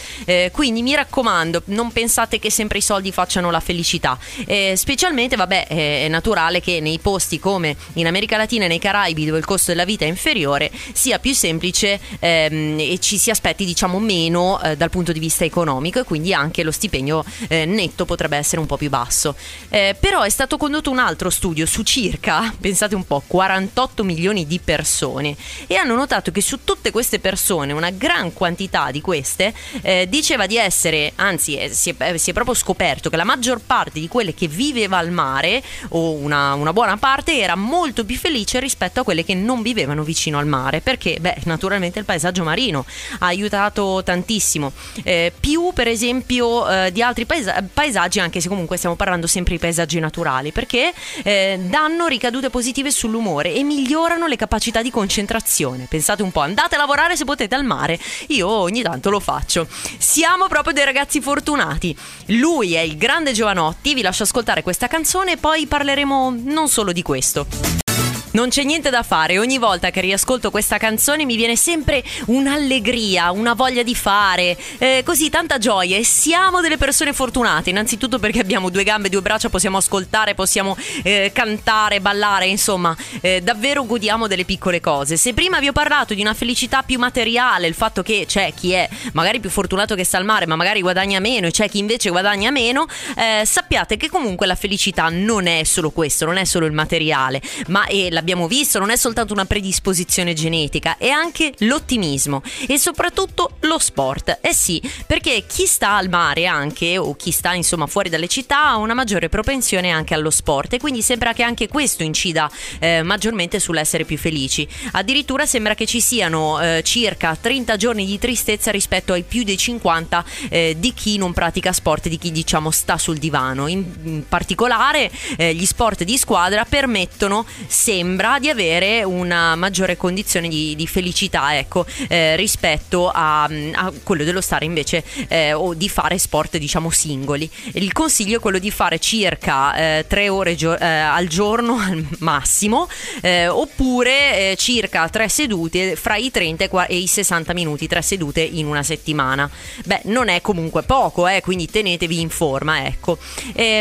Quindi 0.53 0.83
mi 0.83 0.95
raccomando 1.03 1.63
non 1.67 1.93
pensate 1.93 2.39
che 2.39 2.51
sempre 2.51 2.79
i 2.79 2.83
soldi 2.83 3.13
facciano 3.13 3.51
la 3.51 3.61
felicità 3.61 4.19
eh, 4.47 4.75
specialmente 4.77 5.37
vabbè 5.37 5.67
è 5.67 6.09
naturale 6.09 6.61
che 6.61 6.81
nei 6.81 6.99
posti 6.99 7.39
come 7.39 7.77
in 7.95 8.07
America 8.07 8.37
Latina 8.37 8.65
e 8.65 8.69
nei 8.69 8.79
Caraibi 8.79 9.27
dove 9.27 9.39
il 9.39 9.45
costo 9.45 9.71
della 9.71 9.85
vita 9.85 10.05
è 10.05 10.09
inferiore 10.09 10.71
sia 10.93 11.19
più 11.19 11.35
semplice 11.35 12.01
ehm, 12.19 12.79
e 12.79 12.99
ci 13.01 13.19
si 13.19 13.31
aspetti 13.31 13.65
diciamo 13.65 13.99
meno 13.99 14.61
eh, 14.63 14.77
dal 14.77 14.91
punto 14.91 15.13
di 15.13 15.19
vista 15.19 15.45
economico 15.45 16.01
e 16.01 16.05
quindi 16.05 16.35
anche 16.35 16.63
lo 16.63 16.71
stipendio 16.71 17.25
eh, 17.49 17.65
netto 17.65 18.05
potrebbe 18.05 18.37
essere 18.37 18.61
un 18.61 18.67
po' 18.67 18.77
più 18.77 18.89
basso. 18.89 19.35
Eh, 19.69 19.97
però 19.99 20.23
è 20.23 20.29
stato 20.29 20.57
condotto 20.57 20.91
un 20.91 20.99
altro 20.99 21.31
studio 21.31 21.67
su 21.67 21.83
circa, 21.83 22.53
pensate 22.61 22.95
un 22.95 23.07
po', 23.07 23.23
48 23.27 24.05
milioni 24.05 24.47
di 24.47 24.61
persone 24.61 25.37
e 25.67 25.77
hanno 25.77 25.95
notato 25.95 26.31
che 26.31 26.41
su 26.41 26.65
tutte 26.65 26.91
queste 26.91 27.19
persone, 27.19 27.73
una 27.73 27.91
gran 27.91 28.33
quantità 28.33 28.91
di 28.91 29.01
queste, 29.01 29.55
eh, 29.83 30.07
diceva 30.09 30.47
di 30.47 30.57
essere, 30.57 30.82
anzi 31.17 31.57
eh, 31.57 31.69
si, 31.69 31.95
è, 31.97 32.17
si, 32.17 32.31
è, 32.31 32.33
proprio 32.33 32.55
scoperto 32.55 33.11
che 33.11 33.17
la 33.17 33.25
maggior 33.25 33.61
parte 33.65 34.01
di 34.01 34.09
quelle 34.09 34.35
che 34.35 34.49
viveva 34.49 34.99
al 34.99 35.11
mare 35.11 35.63
o 35.91 36.13
una, 36.13 36.55
una 36.55 36.73
buona 36.73 36.97
parte 36.97 37.39
era 37.39 37.55
molto 37.55 38.05
più 38.05 38.17
felice 38.17 38.61
rispetto 38.61 39.01
a 39.01 39.05
quelle 39.05 39.25
che 39.25 39.35
non 39.35 39.63
vivevano 39.63 40.03
vicino 40.03 40.39
al 40.39 40.47
mare 40.47 40.81
perché, 40.81 41.19
beh, 41.21 41.43
naturalmente 41.45 41.99
il 41.99 42.05
paesaggio 42.05 42.45
marino 42.45 42.85
ha 43.19 43.27
aiutato 43.27 44.03
tantissimo. 44.05 44.73
Eh, 45.03 45.33
più 45.39 45.73
per 45.75 45.89
esempio 45.89 46.69
eh, 46.69 46.93
di 46.93 47.03
altri 47.03 47.27
paesa- 47.27 47.63
paesaggi, 47.73 48.21
anche 48.21 48.41
se 48.41 48.49
comunque 48.49 48.77
stiamo 48.77 48.97
parlando 48.97 49.27
sempre 49.27 49.55
di 49.55 49.61
paesaggi 49.61 49.99
naturali, 49.99 50.53
perché 50.53 50.93
eh, 51.23 51.59
danno 51.69 52.07
ricadute 52.07 52.51
positive 52.51 52.91
sull'umore 52.91 53.55
e 53.55 53.63
migliorano 53.63 54.27
le 54.27 54.37
capacità 54.37 54.83
di 54.83 54.91
concentrazione. 54.91 55.87
Pensate 55.89 56.23
un 56.23 56.31
po', 56.31 56.41
andate 56.41 56.75
a 56.75 56.79
lavorare 56.79 57.17
se 57.17 57.25
potete 57.25 57.55
al 57.55 57.65
mare, 57.65 57.99
io 58.29 58.49
ogni 58.49 58.83
tanto 58.83 59.11
lo 59.11 59.21
faccio. 59.21 59.67
Siamo 59.99 60.49
proprio 60.49 60.72
dei 60.73 60.85
ragazzi 60.85 61.21
fortunati. 61.21 61.97
Lui 62.27 62.75
è 62.75 62.81
il 62.81 62.97
grande 62.97 63.33
Giovanotti, 63.33 63.95
vi 63.95 64.03
lascio 64.03 64.23
ascoltare 64.25 64.63
questa 64.63 64.89
canzone 64.89 65.33
e 65.33 65.37
poi 65.37 65.67
parleremo 65.67 66.35
non 66.45 66.69
solo 66.69 66.93
di 66.93 67.03
questo. 67.03 67.92
Non 68.33 68.49
c'è 68.49 68.63
niente 68.63 68.89
da 68.89 69.03
fare, 69.03 69.39
ogni 69.39 69.59
volta 69.59 69.91
che 69.91 70.01
riascolto 70.01 70.51
questa 70.51 70.79
canzone 70.79 71.27
mi 71.27 71.37
viene 71.37 71.55
sempre 71.55 72.03
un'allegria, 72.27 73.31
una 73.31 73.53
voglia 73.53 73.83
di 73.83 73.95
fare, 73.95 74.57
eh, 74.79 75.03
così 75.05 75.29
tanta 75.29 75.59
gioia. 75.59 75.99
E 75.99 76.05
siamo 76.05 76.63
delle 76.63 76.79
persone 76.79 77.13
fortunate, 77.13 77.69
innanzitutto 77.69 78.19
perché 78.19 78.41
abbiamo 78.41 78.71
due 78.71 78.85
gambe, 78.85 79.11
due 79.11 79.21
braccia, 79.21 79.51
possiamo 79.51 79.77
ascoltare, 79.77 80.35
possiamo 80.35 80.75
eh, 81.03 81.31
cantare, 81.35 82.01
ballare, 82.01 82.47
insomma, 82.47 82.97
eh, 83.21 83.43
davvero 83.43 83.85
godiamo 83.85 84.27
delle 84.27 84.47
piccole 84.47 84.81
cose. 84.81 85.19
Se 85.19 85.35
prima 85.35 85.61
vi 85.61 85.69
ho 85.69 85.73
parlato 85.73 86.15
di 86.15 86.23
una 86.23 86.33
felicità 86.33 86.83
più 86.83 86.99
materiale, 86.99 87.67
il 87.67 87.75
fatto 87.75 88.03
che 88.03 88.25
c'è 88.27 88.55
chi 88.55 88.73
è 88.73 88.89
magari 89.13 89.41
più 89.41 89.51
fortunato 89.51 89.95
che 89.95 90.05
sta 90.05 90.17
al 90.17 90.25
mare, 90.25 90.47
ma 90.47 90.57
magari 90.57 90.81
guadagna 90.81 91.21
meno 91.21 91.49
e 91.49 91.51
c'è 91.51 91.69
chi 91.69 91.77
invece 91.77 92.09
guadagna 92.09 92.51
meno, 92.51 92.87
eh, 93.15 93.45
sappiate 93.45 93.99
che 93.99 94.09
comunque 94.09 94.47
la 94.47 94.55
felicità 94.55 95.11
non 95.11 95.47
è 95.47 95.65
solo 95.65 95.91
questo, 95.91 96.25
non 96.25 96.39
è 96.39 96.45
solo 96.45 96.65
il 96.65 96.73
materiale, 96.73 97.43
ma 97.67 97.85
è 97.85 98.09
la 98.09 98.21
l'abbiamo 98.23 98.47
visto, 98.47 98.79
non 98.79 98.91
è 98.91 98.97
soltanto 98.97 99.33
una 99.33 99.47
predisposizione 99.47 100.33
genetica, 100.33 100.97
è 100.97 101.09
anche 101.09 101.53
l'ottimismo 101.59 102.41
e 102.69 102.79
soprattutto 102.79 103.57
lo 103.63 103.81
sport. 103.81 104.39
Eh 104.41 104.55
sì, 104.55 104.81
perché 105.09 105.43
chi 105.47 105.67
sta 105.67 105.97
al 105.97 106.09
mare 106.09 106.47
anche 106.47 106.99
o 106.99 107.17
chi 107.17 107.33
sta 107.33 107.53
insomma 107.53 107.89
fuori 107.89 108.09
dalle 108.09 108.29
città 108.29 108.69
ha 108.69 108.77
una 108.77 108.95
maggiore 108.95 109.29
propensione 109.29 109.91
anche 109.91 110.15
allo 110.15 110.31
sport 110.31 110.75
e 110.75 110.79
quindi 110.79 111.03
sembra 111.03 111.33
che 111.33 111.43
anche 111.43 111.67
questo 111.67 112.05
incida 112.05 112.49
eh, 112.79 113.03
maggiormente 113.03 113.59
sull'essere 113.59 114.05
più 114.05 114.17
felici. 114.17 114.67
Addirittura 114.93 115.45
sembra 115.45 115.75
che 115.75 115.87
ci 115.87 116.01
siano 116.01 116.61
eh, 116.61 116.83
circa 116.85 117.37
30 117.39 117.77
giorni 117.77 118.07
di 118.07 118.21
tristezza 118.21 118.71
rispetto 118.71 119.15
ai 119.15 119.25
più 119.25 119.43
dei 119.43 119.57
50 119.57 120.25
eh, 120.49 120.77
di 120.79 120.95
chi 120.95 121.19
non 121.19 121.33
pratica 121.33 121.73
sport, 121.73 122.07
di 122.07 122.19
chi 122.19 122.31
diciamo 122.31 122.71
sta 122.71 122.99
sul 122.99 123.19
divano. 123.19 123.67
In, 123.67 123.85
in 124.05 124.29
particolare 124.29 125.11
eh, 125.37 125.53
gli 125.55 125.67
sport 125.67 126.05
di 126.05 126.17
squadra 126.17 126.65
permettono 126.65 127.45
sempre 127.67 128.11
sembra 128.13 128.39
di 128.39 128.51
avere 128.51 129.05
una 129.05 129.57
maggiore 129.57 129.97
condizione 129.97 130.49
di, 130.49 130.77
di 130.77 130.87
felicità 130.87 131.57
ecco, 131.57 131.87
eh, 132.09 132.37
rispetto 132.37 133.09
a, 133.09 133.45
a, 133.45 133.93
quello 134.03 134.23
dello 134.23 134.43
stare 134.43 134.67
invece 134.67 135.03
eh, 135.29 135.55
o 135.55 135.73
di 135.73 135.89
fare 135.89 136.19
sport 136.19 136.59
diciamo 136.59 136.91
singoli. 136.91 137.51
Il 137.73 137.91
consiglio 137.93 138.37
è 138.37 138.41
quello 138.41 138.59
di 138.59 138.71
fare 138.71 138.99
circa 138.99 139.75
eh, 139.75 140.05
3 140.07 140.29
ore 140.29 140.55
gio- 140.57 140.79
eh, 140.79 140.85
al 140.85 141.27
giorno 141.27 141.79
al 141.81 142.07
massimo 142.19 142.87
eh, 143.23 143.49
oppure 143.49 144.51
eh, 144.51 144.57
circa 144.57 145.09
3 145.09 145.29
sedute 145.31 145.97
fra 145.97 146.17
i 146.17 146.31
30 146.31 146.87
e 146.89 146.99
i 146.99 147.07
60 147.07 147.55
minuti, 147.55 147.87
3 147.87 148.03
sedute 148.03 148.43
in 148.43 148.67
una 148.67 148.83
settimana. 148.83 149.51
Beh, 149.87 150.03
non 150.05 150.29
è 150.29 150.43
comunque 150.43 150.83
poco, 150.83 151.27
eh, 151.27 151.41
quindi 151.41 151.65
tenetevi 151.65 152.21
in 152.21 152.29
forma, 152.29 152.85
ecco. 152.85 153.17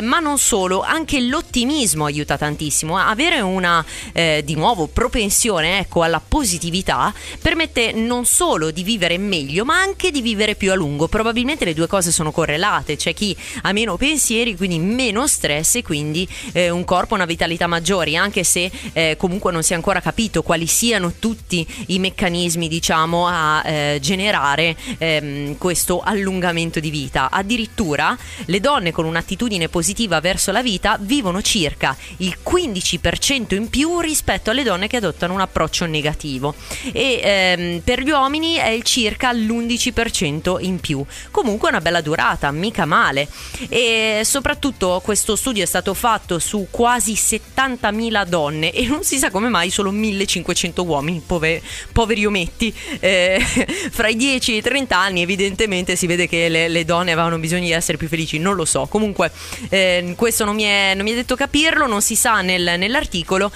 ma 0.03 0.19
non 0.19 0.37
solo, 0.37 0.83
anche 0.83 1.19
l'ottimismo 1.19 2.05
aiuta 2.05 2.37
tantissimo. 2.37 2.97
Avere 2.97 3.41
una 3.41 3.83
eh, 4.21 4.41
di 4.45 4.55
nuovo 4.55 4.87
propensione 4.87 5.79
ecco, 5.79 6.03
alla 6.03 6.21
positività 6.25 7.13
permette 7.41 7.91
non 7.91 8.25
solo 8.25 8.69
di 8.69 8.83
vivere 8.83 9.17
meglio 9.17 9.65
ma 9.65 9.79
anche 9.79 10.11
di 10.11 10.21
vivere 10.21 10.55
più 10.55 10.71
a 10.71 10.75
lungo. 10.75 11.07
Probabilmente 11.07 11.65
le 11.65 11.73
due 11.73 11.87
cose 11.87 12.11
sono 12.11 12.31
correlate, 12.31 12.95
c'è 12.95 13.13
chi 13.13 13.35
ha 13.63 13.71
meno 13.71 13.97
pensieri, 13.97 14.55
quindi 14.55 14.77
meno 14.77 15.25
stress 15.27 15.75
e 15.75 15.83
quindi 15.83 16.27
eh, 16.53 16.69
un 16.69 16.85
corpo, 16.85 17.15
una 17.15 17.25
vitalità 17.25 17.65
maggiori, 17.67 18.15
anche 18.15 18.43
se 18.43 18.69
eh, 18.93 19.15
comunque 19.17 19.51
non 19.51 19.63
si 19.63 19.73
è 19.73 19.75
ancora 19.75 20.01
capito 20.01 20.43
quali 20.43 20.67
siano 20.67 21.13
tutti 21.17 21.65
i 21.87 21.99
meccanismi 21.99 22.67
diciamo 22.67 23.27
a 23.27 23.63
eh, 23.65 23.97
generare 24.01 24.75
ehm, 24.97 25.57
questo 25.57 26.01
allungamento 26.01 26.79
di 26.79 26.91
vita. 26.91 27.29
Addirittura 27.31 28.15
le 28.45 28.59
donne 28.59 28.91
con 28.91 29.05
un'attitudine 29.05 29.67
positiva 29.69 30.19
verso 30.19 30.51
la 30.51 30.61
vita 30.61 30.97
vivono 30.99 31.41
circa 31.41 31.95
il 32.17 32.37
15% 32.43 33.55
in 33.55 33.69
più 33.69 33.99
rispetto 34.11 34.51
alle 34.51 34.63
donne 34.63 34.87
che 34.87 34.97
adottano 34.97 35.33
un 35.33 35.39
approccio 35.39 35.85
negativo 35.85 36.53
e 36.91 37.21
ehm, 37.23 37.79
per 37.79 38.01
gli 38.01 38.09
uomini 38.09 38.55
è 38.55 38.67
il 38.67 38.83
circa 38.83 39.31
l'11% 39.31 40.57
in 40.59 40.81
più. 40.81 41.03
Comunque 41.31 41.69
una 41.69 41.79
bella 41.79 42.01
durata, 42.01 42.51
mica 42.51 42.85
male. 42.85 43.29
E 43.69 44.21
soprattutto 44.25 44.99
questo 45.01 45.37
studio 45.37 45.63
è 45.63 45.65
stato 45.65 45.93
fatto 45.93 46.39
su 46.39 46.67
quasi 46.69 47.13
70.000 47.13 48.25
donne 48.25 48.71
e 48.71 48.85
non 48.85 49.03
si 49.03 49.17
sa 49.17 49.31
come 49.31 49.47
mai 49.47 49.69
solo 49.69 49.93
1.500 49.93 50.85
uomini, 50.85 51.23
pover- 51.25 51.63
poveri 51.93 52.25
ometti. 52.25 52.73
Eh, 52.99 53.39
fra 53.91 54.09
i 54.09 54.17
10 54.17 54.53
e 54.53 54.55
i 54.57 54.61
30 54.61 54.97
anni 54.97 55.21
evidentemente 55.21 55.95
si 55.95 56.05
vede 56.05 56.27
che 56.27 56.49
le, 56.49 56.67
le, 56.67 56.83
donne 56.83 57.13
avevano 57.13 57.37
bisogno 57.37 57.65
di 57.65 57.71
essere 57.71 57.97
più 57.97 58.09
felici, 58.09 58.39
non 58.39 58.55
lo 58.55 58.65
so. 58.65 58.87
Comunque 58.87 59.31
eh, 59.69 60.13
questo 60.17 60.43
non 60.43 60.55
mi, 60.55 60.63
è, 60.63 60.93
non 60.95 61.05
mi, 61.05 61.11
è, 61.11 61.15
detto 61.15 61.35
capirlo, 61.35 61.87
non 61.87 62.01
si 62.01 62.17
sa 62.17 62.41
nel, 62.41 62.73
nell'articolo. 62.77 63.51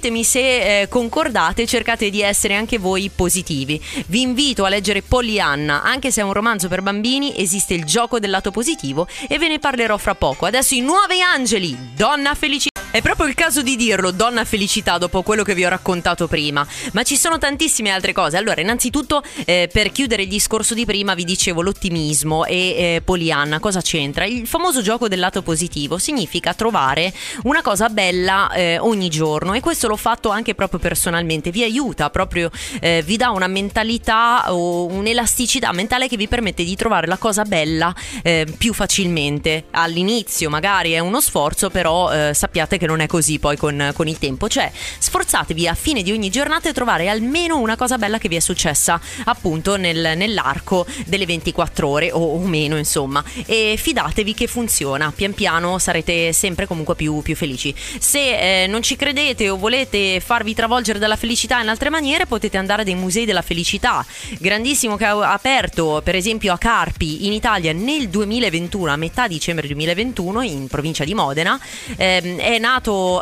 Ditemi 0.00 0.24
se 0.24 0.80
eh, 0.80 0.88
concordate, 0.88 1.66
cercate 1.66 2.08
di 2.08 2.22
essere 2.22 2.54
anche 2.54 2.78
voi 2.78 3.10
positivi. 3.14 3.78
Vi 4.06 4.22
invito 4.22 4.64
a 4.64 4.70
leggere 4.70 5.02
Pollyanna, 5.02 5.82
anche 5.82 6.10
se 6.10 6.22
è 6.22 6.24
un 6.24 6.32
romanzo 6.32 6.68
per 6.68 6.80
bambini, 6.80 7.36
esiste 7.36 7.74
il 7.74 7.84
gioco 7.84 8.18
del 8.18 8.30
lato 8.30 8.50
positivo 8.50 9.06
e 9.28 9.36
ve 9.36 9.48
ne 9.48 9.58
parlerò 9.58 9.98
fra 9.98 10.14
poco. 10.14 10.46
Adesso 10.46 10.74
i 10.74 10.80
nuovi 10.80 11.20
angeli, 11.20 11.76
donna 11.94 12.34
felicità. 12.34 12.69
È 12.92 13.00
proprio 13.02 13.28
il 13.28 13.34
caso 13.34 13.62
di 13.62 13.76
dirlo, 13.76 14.10
donna 14.10 14.44
felicità, 14.44 14.98
dopo 14.98 15.22
quello 15.22 15.44
che 15.44 15.54
vi 15.54 15.64
ho 15.64 15.68
raccontato 15.68 16.26
prima. 16.26 16.66
Ma 16.90 17.04
ci 17.04 17.16
sono 17.16 17.38
tantissime 17.38 17.90
altre 17.90 18.12
cose. 18.12 18.36
Allora, 18.36 18.60
innanzitutto, 18.60 19.22
eh, 19.44 19.70
per 19.72 19.92
chiudere 19.92 20.22
il 20.22 20.28
discorso 20.28 20.74
di 20.74 20.84
prima, 20.84 21.14
vi 21.14 21.22
dicevo 21.22 21.62
l'ottimismo 21.62 22.44
e 22.46 22.56
eh, 22.56 23.02
Polianna. 23.04 23.60
Cosa 23.60 23.80
c'entra? 23.80 24.24
Il 24.24 24.44
famoso 24.48 24.82
gioco 24.82 25.06
del 25.06 25.20
lato 25.20 25.40
positivo 25.42 25.98
significa 25.98 26.52
trovare 26.52 27.12
una 27.44 27.62
cosa 27.62 27.88
bella 27.90 28.50
eh, 28.54 28.78
ogni 28.80 29.08
giorno 29.08 29.54
e 29.54 29.60
questo 29.60 29.86
l'ho 29.86 29.94
fatto 29.94 30.30
anche 30.30 30.56
proprio 30.56 30.80
personalmente, 30.80 31.52
vi 31.52 31.62
aiuta 31.62 32.10
proprio, 32.10 32.50
eh, 32.80 33.04
vi 33.06 33.16
dà 33.16 33.30
una 33.30 33.46
mentalità 33.46 34.52
o 34.52 34.86
un'elasticità 34.86 35.70
mentale 35.70 36.08
che 36.08 36.16
vi 36.16 36.26
permette 36.26 36.64
di 36.64 36.74
trovare 36.74 37.06
la 37.06 37.18
cosa 37.18 37.44
bella 37.44 37.94
eh, 38.24 38.52
più 38.58 38.74
facilmente. 38.74 39.66
All'inizio 39.70 40.50
magari 40.50 40.90
è 40.90 40.98
uno 40.98 41.20
sforzo, 41.20 41.70
però 41.70 42.10
eh, 42.10 42.34
sappiate 42.34 42.78
che 42.80 42.86
non 42.86 43.00
è 43.00 43.06
così 43.06 43.38
poi 43.38 43.58
con, 43.58 43.92
con 43.94 44.08
il 44.08 44.18
tempo. 44.18 44.48
Cioè, 44.48 44.72
sforzatevi 44.98 45.68
a 45.68 45.74
fine 45.74 46.02
di 46.02 46.10
ogni 46.10 46.30
giornata 46.30 46.68
di 46.68 46.74
trovare 46.74 47.08
almeno 47.08 47.58
una 47.58 47.76
cosa 47.76 47.98
bella 47.98 48.16
che 48.16 48.28
vi 48.28 48.36
è 48.36 48.40
successa 48.40 48.98
appunto 49.24 49.76
nel, 49.76 50.14
nell'arco 50.16 50.86
delle 51.04 51.26
24 51.26 51.86
ore 51.86 52.10
o, 52.10 52.18
o, 52.18 52.38
meno, 52.38 52.78
insomma. 52.78 53.22
E 53.44 53.74
fidatevi 53.76 54.32
che 54.32 54.46
funziona. 54.46 55.12
Pian 55.14 55.34
piano 55.34 55.78
sarete 55.78 56.32
sempre 56.32 56.66
comunque 56.66 56.94
più, 56.96 57.20
più 57.20 57.36
felici. 57.36 57.74
Se 57.76 58.62
eh, 58.62 58.66
non 58.66 58.82
ci 58.82 58.96
credete 58.96 59.50
o 59.50 59.58
volete 59.58 60.20
farvi 60.20 60.54
travolgere 60.54 60.98
dalla 60.98 61.16
felicità 61.16 61.60
in 61.60 61.68
altre 61.68 61.90
maniere, 61.90 62.24
potete 62.24 62.56
andare 62.56 62.82
dei 62.82 62.94
musei 62.94 63.26
della 63.26 63.42
felicità. 63.42 64.04
Grandissimo 64.38 64.96
che 64.96 65.04
ha 65.04 65.32
aperto, 65.32 66.00
per 66.02 66.14
esempio, 66.14 66.54
a 66.54 66.58
Carpi 66.58 67.26
in 67.26 67.34
Italia 67.34 67.74
nel 67.74 68.08
2021, 68.08 68.90
a 68.90 68.96
metà 68.96 69.28
dicembre 69.28 69.66
2021, 69.66 70.42
in 70.42 70.66
provincia 70.66 71.04
di 71.04 71.12
Modena. 71.12 71.60
Eh, 71.96 72.36
è 72.36 72.58
nato 72.58 72.68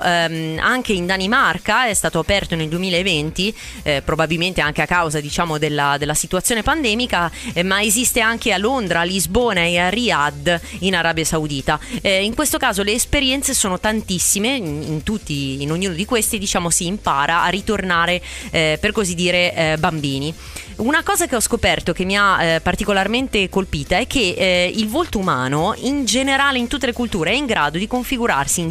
ehm, 0.02 0.58
anche 0.60 0.92
in 0.92 1.06
Danimarca, 1.06 1.86
è 1.86 1.94
stato 1.94 2.18
aperto 2.18 2.54
nel 2.54 2.68
2020, 2.68 3.54
eh, 3.82 4.02
probabilmente 4.02 4.60
anche 4.60 4.82
a 4.82 4.86
causa 4.86 5.20
diciamo, 5.20 5.56
della, 5.56 5.96
della 5.98 6.14
situazione 6.14 6.62
pandemica, 6.62 7.30
eh, 7.54 7.62
ma 7.62 7.80
esiste 7.82 8.20
anche 8.20 8.52
a 8.52 8.58
Londra, 8.58 9.00
a 9.00 9.04
Lisbona 9.04 9.62
e 9.62 9.78
a 9.78 9.88
Riyadh 9.88 10.60
in 10.80 10.94
Arabia 10.94 11.24
Saudita. 11.24 11.80
Eh, 12.02 12.24
in 12.24 12.34
questo 12.34 12.58
caso 12.58 12.82
le 12.82 12.92
esperienze 12.92 13.54
sono 13.54 13.80
tantissime, 13.80 14.48
in, 14.48 14.82
in, 14.82 15.02
tutti, 15.02 15.62
in 15.62 15.70
ognuno 15.70 15.94
di 15.94 16.04
questi 16.04 16.38
diciamo, 16.38 16.68
si 16.68 16.86
impara 16.86 17.42
a 17.42 17.48
ritornare 17.48 18.20
eh, 18.50 18.76
per 18.80 18.92
così 18.92 19.14
dire 19.14 19.54
eh, 19.54 19.76
bambini. 19.78 20.34
Una 20.76 21.02
cosa 21.02 21.26
che 21.26 21.34
ho 21.34 21.40
scoperto 21.40 21.92
che 21.92 22.04
mi 22.04 22.16
ha 22.16 22.40
eh, 22.40 22.60
particolarmente 22.60 23.48
colpita 23.48 23.96
è 23.96 24.06
che 24.06 24.72
il 24.72 24.88
volto 24.88 25.18
umano 25.18 25.74
in 25.78 26.04
generale 26.04 26.58
in 26.58 26.68
tutte 26.68 26.86
le 26.86 26.92
culture 26.92 27.30
è 27.30 27.34
in 27.34 27.46
grado 27.46 27.78
di 27.78 27.88
configurarsi 27.88 28.60
in 28.60 28.70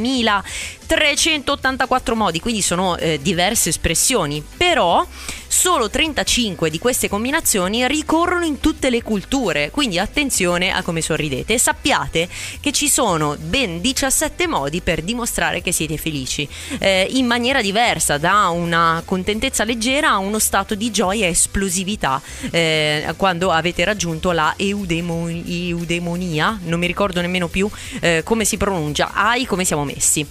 20.000 0.00 0.79
16.384 0.90 2.14
modi, 2.14 2.40
quindi 2.40 2.62
sono 2.62 2.96
eh, 2.96 3.20
diverse 3.22 3.68
espressioni, 3.68 4.42
però 4.56 5.06
Solo 5.52 5.90
35 5.90 6.70
di 6.70 6.78
queste 6.78 7.08
combinazioni 7.08 7.86
ricorrono 7.88 8.44
in 8.44 8.60
tutte 8.60 8.88
le 8.88 9.02
culture, 9.02 9.72
quindi 9.72 9.98
attenzione 9.98 10.70
a 10.70 10.80
come 10.84 11.02
sorridete 11.02 11.54
e 11.54 11.58
sappiate 11.58 12.28
che 12.60 12.70
ci 12.70 12.88
sono 12.88 13.36
ben 13.36 13.80
17 13.80 14.46
modi 14.46 14.80
per 14.80 15.02
dimostrare 15.02 15.60
che 15.60 15.72
siete 15.72 15.96
felici, 15.96 16.48
eh, 16.78 17.08
in 17.10 17.26
maniera 17.26 17.60
diversa, 17.60 18.16
da 18.16 18.48
una 18.50 19.02
contentezza 19.04 19.64
leggera 19.64 20.10
a 20.10 20.18
uno 20.18 20.38
stato 20.38 20.76
di 20.76 20.92
gioia 20.92 21.26
e 21.26 21.30
esplosività 21.30 22.22
eh, 22.52 23.12
quando 23.16 23.50
avete 23.50 23.84
raggiunto 23.84 24.30
la 24.30 24.54
eudemon- 24.56 25.42
eudemonia, 25.46 26.60
non 26.62 26.78
mi 26.78 26.86
ricordo 26.86 27.20
nemmeno 27.20 27.48
più 27.48 27.68
eh, 28.00 28.22
come 28.24 28.44
si 28.44 28.56
pronuncia, 28.56 29.10
ai 29.12 29.46
come 29.46 29.64
siamo 29.64 29.82
messi. 29.84 30.24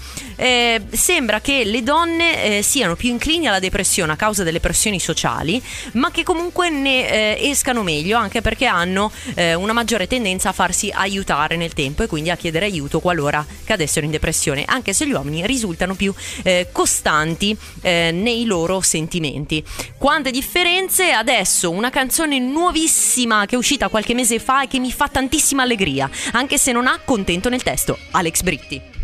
Eh, 0.50 0.82
sembra 0.90 1.42
che 1.42 1.64
le 1.64 1.84
donne 1.84 2.58
eh, 2.58 2.62
siano 2.64 2.96
più 2.96 3.10
inclini 3.10 3.46
alla 3.46 3.60
depressione 3.60 4.14
a 4.14 4.16
causa 4.16 4.42
delle 4.44 4.60
pressioni 4.60 5.00
sociali 5.00 5.62
ma 5.94 6.10
che 6.10 6.24
comunque 6.24 6.72
ne 6.72 7.38
eh, 7.38 7.50
escano 7.50 7.84
meglio 7.84 8.18
anche 8.18 8.42
perché 8.42 8.66
hanno 8.66 9.12
eh, 9.36 9.54
una 9.54 9.74
maggiore 9.74 10.08
tendenza 10.08 10.50
a 10.50 10.52
farsi 10.52 10.90
aiutare 10.92 11.56
nel 11.56 11.74
tempo 11.74 12.02
e 12.02 12.08
quindi 12.08 12.32
a 12.32 12.36
chiedere 12.36 12.66
aiuto 12.66 13.00
qualora 13.00 13.46
cadessero 13.64 14.06
in 14.06 14.12
depressione, 14.12 14.66
anche 14.66 14.92
se 14.94 15.06
gli 15.06 15.12
uomini 15.12 15.46
risultano 15.46 15.94
più 15.94 16.12
eh, 16.42 16.70
costanti 16.72 17.56
eh, 17.82 18.10
nei 18.12 18.46
loro 18.46 18.82
sentimenti. 18.82 19.64
Quante 20.00 20.32
differenze! 20.32 21.12
Adesso 21.12 21.70
una 21.70 21.92
canzone 21.92 22.40
nuovissima 22.40 23.46
che 23.46 23.54
è 23.54 23.58
uscita 23.58 23.90
qualche 23.90 24.16
mese 24.16 24.40
fa 24.40 24.64
e 24.64 24.68
che 24.68 24.80
mi 24.80 24.92
fa 24.92 25.10
tantissima 25.10 25.62
allegria, 25.62 26.10
anche 26.32 26.58
se 26.58 26.72
non 26.72 26.88
ha 26.88 27.00
contento 27.06 27.50
nel 27.50 27.62
testo. 27.62 28.00
Alex 28.12 28.42
Britti. 28.42 28.99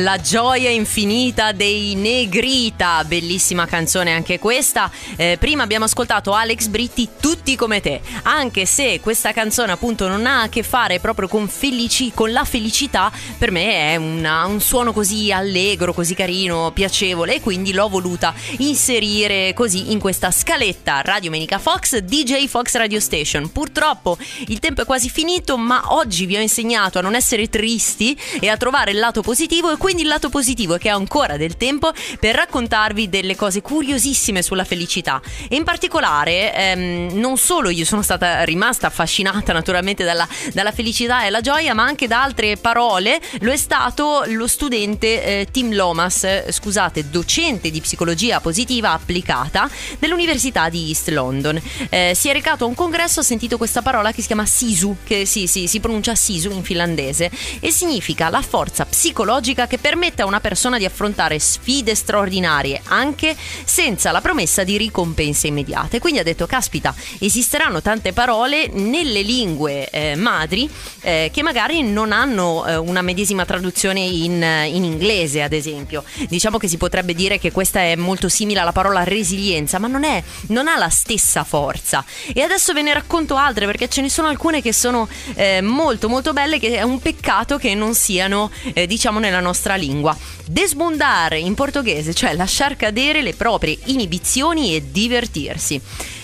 La 0.00 0.20
gioia 0.20 0.68
infinita 0.68 1.52
dei 1.52 1.94
Negrita, 1.94 3.02
bellissima 3.04 3.64
canzone 3.64 4.12
anche 4.12 4.38
questa. 4.38 4.90
Eh, 5.16 5.38
prima 5.40 5.62
abbiamo 5.62 5.86
ascoltato 5.86 6.32
Alex 6.32 6.66
Britti, 6.66 7.08
Tutti 7.18 7.56
come 7.56 7.80
te, 7.80 8.02
anche 8.24 8.66
se 8.66 9.00
questa 9.00 9.32
canzone 9.32 9.72
appunto 9.72 10.06
non 10.06 10.26
ha 10.26 10.42
a 10.42 10.48
che 10.50 10.62
fare 10.62 11.00
proprio 11.00 11.28
con, 11.28 11.48
felici, 11.48 12.12
con 12.12 12.30
la 12.30 12.44
felicità, 12.44 13.10
per 13.38 13.50
me 13.50 13.92
è 13.92 13.96
una, 13.96 14.44
un 14.44 14.60
suono 14.60 14.92
così 14.92 15.32
allegro, 15.32 15.94
così 15.94 16.14
carino, 16.14 16.72
piacevole 16.74 17.36
e 17.36 17.40
quindi 17.40 17.72
l'ho 17.72 17.88
voluta 17.88 18.34
inserire 18.58 19.54
così 19.54 19.92
in 19.92 19.98
questa 19.98 20.30
scaletta 20.30 21.00
Radio 21.00 21.30
Menica 21.30 21.58
Fox, 21.58 21.96
DJ 22.00 22.48
Fox 22.48 22.74
Radio 22.74 23.00
Station. 23.00 23.50
Purtroppo 23.50 24.18
il 24.48 24.58
tempo 24.58 24.82
è 24.82 24.84
quasi 24.84 25.08
finito, 25.08 25.56
ma 25.56 25.94
oggi 25.94 26.26
vi 26.26 26.36
ho 26.36 26.40
insegnato 26.40 26.98
a 26.98 27.02
non 27.02 27.14
essere 27.14 27.48
tristi 27.48 28.14
e 28.40 28.48
a 28.50 28.58
trovare 28.58 28.90
il 28.90 28.98
lato 28.98 29.22
positivo 29.22 29.72
e 29.72 29.84
quindi 29.86 30.02
il 30.02 30.08
lato 30.08 30.30
positivo 30.30 30.74
è 30.74 30.78
che 30.80 30.92
ho 30.92 30.96
ancora 30.96 31.36
del 31.36 31.56
tempo 31.56 31.92
per 32.18 32.34
raccontarvi 32.34 33.08
delle 33.08 33.36
cose 33.36 33.62
curiosissime 33.62 34.42
sulla 34.42 34.64
felicità. 34.64 35.22
E 35.48 35.54
in 35.54 35.62
particolare, 35.62 36.52
ehm, 36.52 37.10
non 37.12 37.36
solo 37.36 37.70
io 37.70 37.84
sono 37.84 38.02
stata 38.02 38.42
rimasta 38.42 38.88
affascinata 38.88 39.52
naturalmente 39.52 40.02
dalla, 40.02 40.26
dalla, 40.52 40.72
felicità 40.72 41.24
e 41.24 41.30
la 41.30 41.40
gioia, 41.40 41.72
ma 41.72 41.84
anche 41.84 42.08
da 42.08 42.20
altre 42.20 42.56
parole. 42.56 43.20
Lo 43.42 43.52
è 43.52 43.56
stato 43.56 44.24
lo 44.26 44.48
studente 44.48 45.22
eh, 45.22 45.48
Tim 45.52 45.72
Lomas, 45.72 46.24
eh, 46.24 46.46
scusate, 46.50 47.08
docente 47.08 47.70
di 47.70 47.80
psicologia 47.80 48.40
positiva 48.40 48.90
applicata 48.90 49.70
dell'Università 50.00 50.68
di 50.68 50.88
East 50.88 51.10
London. 51.10 51.62
Eh, 51.90 52.10
si 52.16 52.28
è 52.28 52.32
recato 52.32 52.64
a 52.64 52.66
un 52.66 52.74
congresso, 52.74 53.20
ha 53.20 53.22
sentito 53.22 53.56
questa 53.56 53.82
parola 53.82 54.10
che 54.10 54.20
si 54.20 54.26
chiama 54.26 54.46
Sisu, 54.46 54.96
che 55.04 55.26
sì, 55.26 55.46
sì, 55.46 55.68
si 55.68 55.78
pronuncia 55.78 56.16
Sisu 56.16 56.50
in 56.50 56.64
finlandese, 56.64 57.30
e 57.60 57.70
significa 57.70 58.28
la 58.30 58.42
forza 58.42 58.84
psicologica 58.84 59.68
che 59.68 59.75
che 59.76 59.78
permette 59.78 60.22
a 60.22 60.26
una 60.26 60.40
persona 60.40 60.78
di 60.78 60.84
affrontare 60.84 61.38
sfide 61.38 61.94
straordinarie 61.94 62.80
anche 62.86 63.36
senza 63.64 64.10
la 64.10 64.20
promessa 64.20 64.64
di 64.64 64.76
ricompense 64.76 65.46
immediate. 65.46 65.98
Quindi 65.98 66.18
ha 66.18 66.22
detto, 66.22 66.46
caspita, 66.46 66.94
esisteranno 67.18 67.82
tante 67.82 68.12
parole 68.12 68.68
nelle 68.68 69.22
lingue 69.22 69.88
eh, 69.90 70.16
madri 70.16 70.68
eh, 71.02 71.30
che 71.32 71.42
magari 71.42 71.82
non 71.82 72.12
hanno 72.12 72.66
eh, 72.66 72.76
una 72.76 73.02
medesima 73.02 73.44
traduzione 73.44 74.00
in, 74.00 74.42
in, 74.42 74.84
inglese, 74.84 75.42
ad 75.42 75.52
esempio. 75.52 76.04
Diciamo 76.28 76.58
che 76.58 76.68
si 76.68 76.76
potrebbe 76.76 77.14
dire 77.14 77.38
che 77.38 77.52
questa 77.52 77.80
è 77.80 77.94
molto 77.96 78.28
simile 78.28 78.60
alla 78.60 78.72
parola 78.72 79.04
resilienza, 79.04 79.78
ma 79.78 79.86
non, 79.86 80.04
è, 80.04 80.22
non 80.48 80.68
ha 80.68 80.76
la 80.76 80.88
stessa 80.88 81.44
forza. 81.44 82.04
E 82.32 82.40
adesso 82.40 82.72
ve 82.72 82.82
ne 82.82 82.94
racconto 82.94 83.36
altre 83.36 83.66
perché 83.66 83.88
ce 83.88 84.00
ne 84.00 84.08
sono 84.08 84.28
alcune 84.28 84.62
che 84.62 84.72
sono 84.72 85.08
eh, 85.34 85.60
molto 85.60 86.08
molto 86.08 86.32
belle, 86.32 86.58
che 86.58 86.76
è 86.76 86.82
un 86.82 86.98
peccato 86.98 87.58
che 87.58 87.74
non 87.74 87.94
siano, 87.94 88.50
eh, 88.72 88.86
diciamo, 88.86 89.18
nella 89.18 89.40
nostra 89.40 89.65
nostra 89.66 89.74
lingua. 89.74 90.16
Desbundare 90.46 91.38
in 91.38 91.54
portoghese, 91.54 92.14
cioè 92.14 92.34
lasciar 92.34 92.76
cadere 92.76 93.22
le 93.22 93.34
proprie 93.34 93.76
inibizioni 93.86 94.76
e 94.76 94.90
divertirsi. 94.90 95.80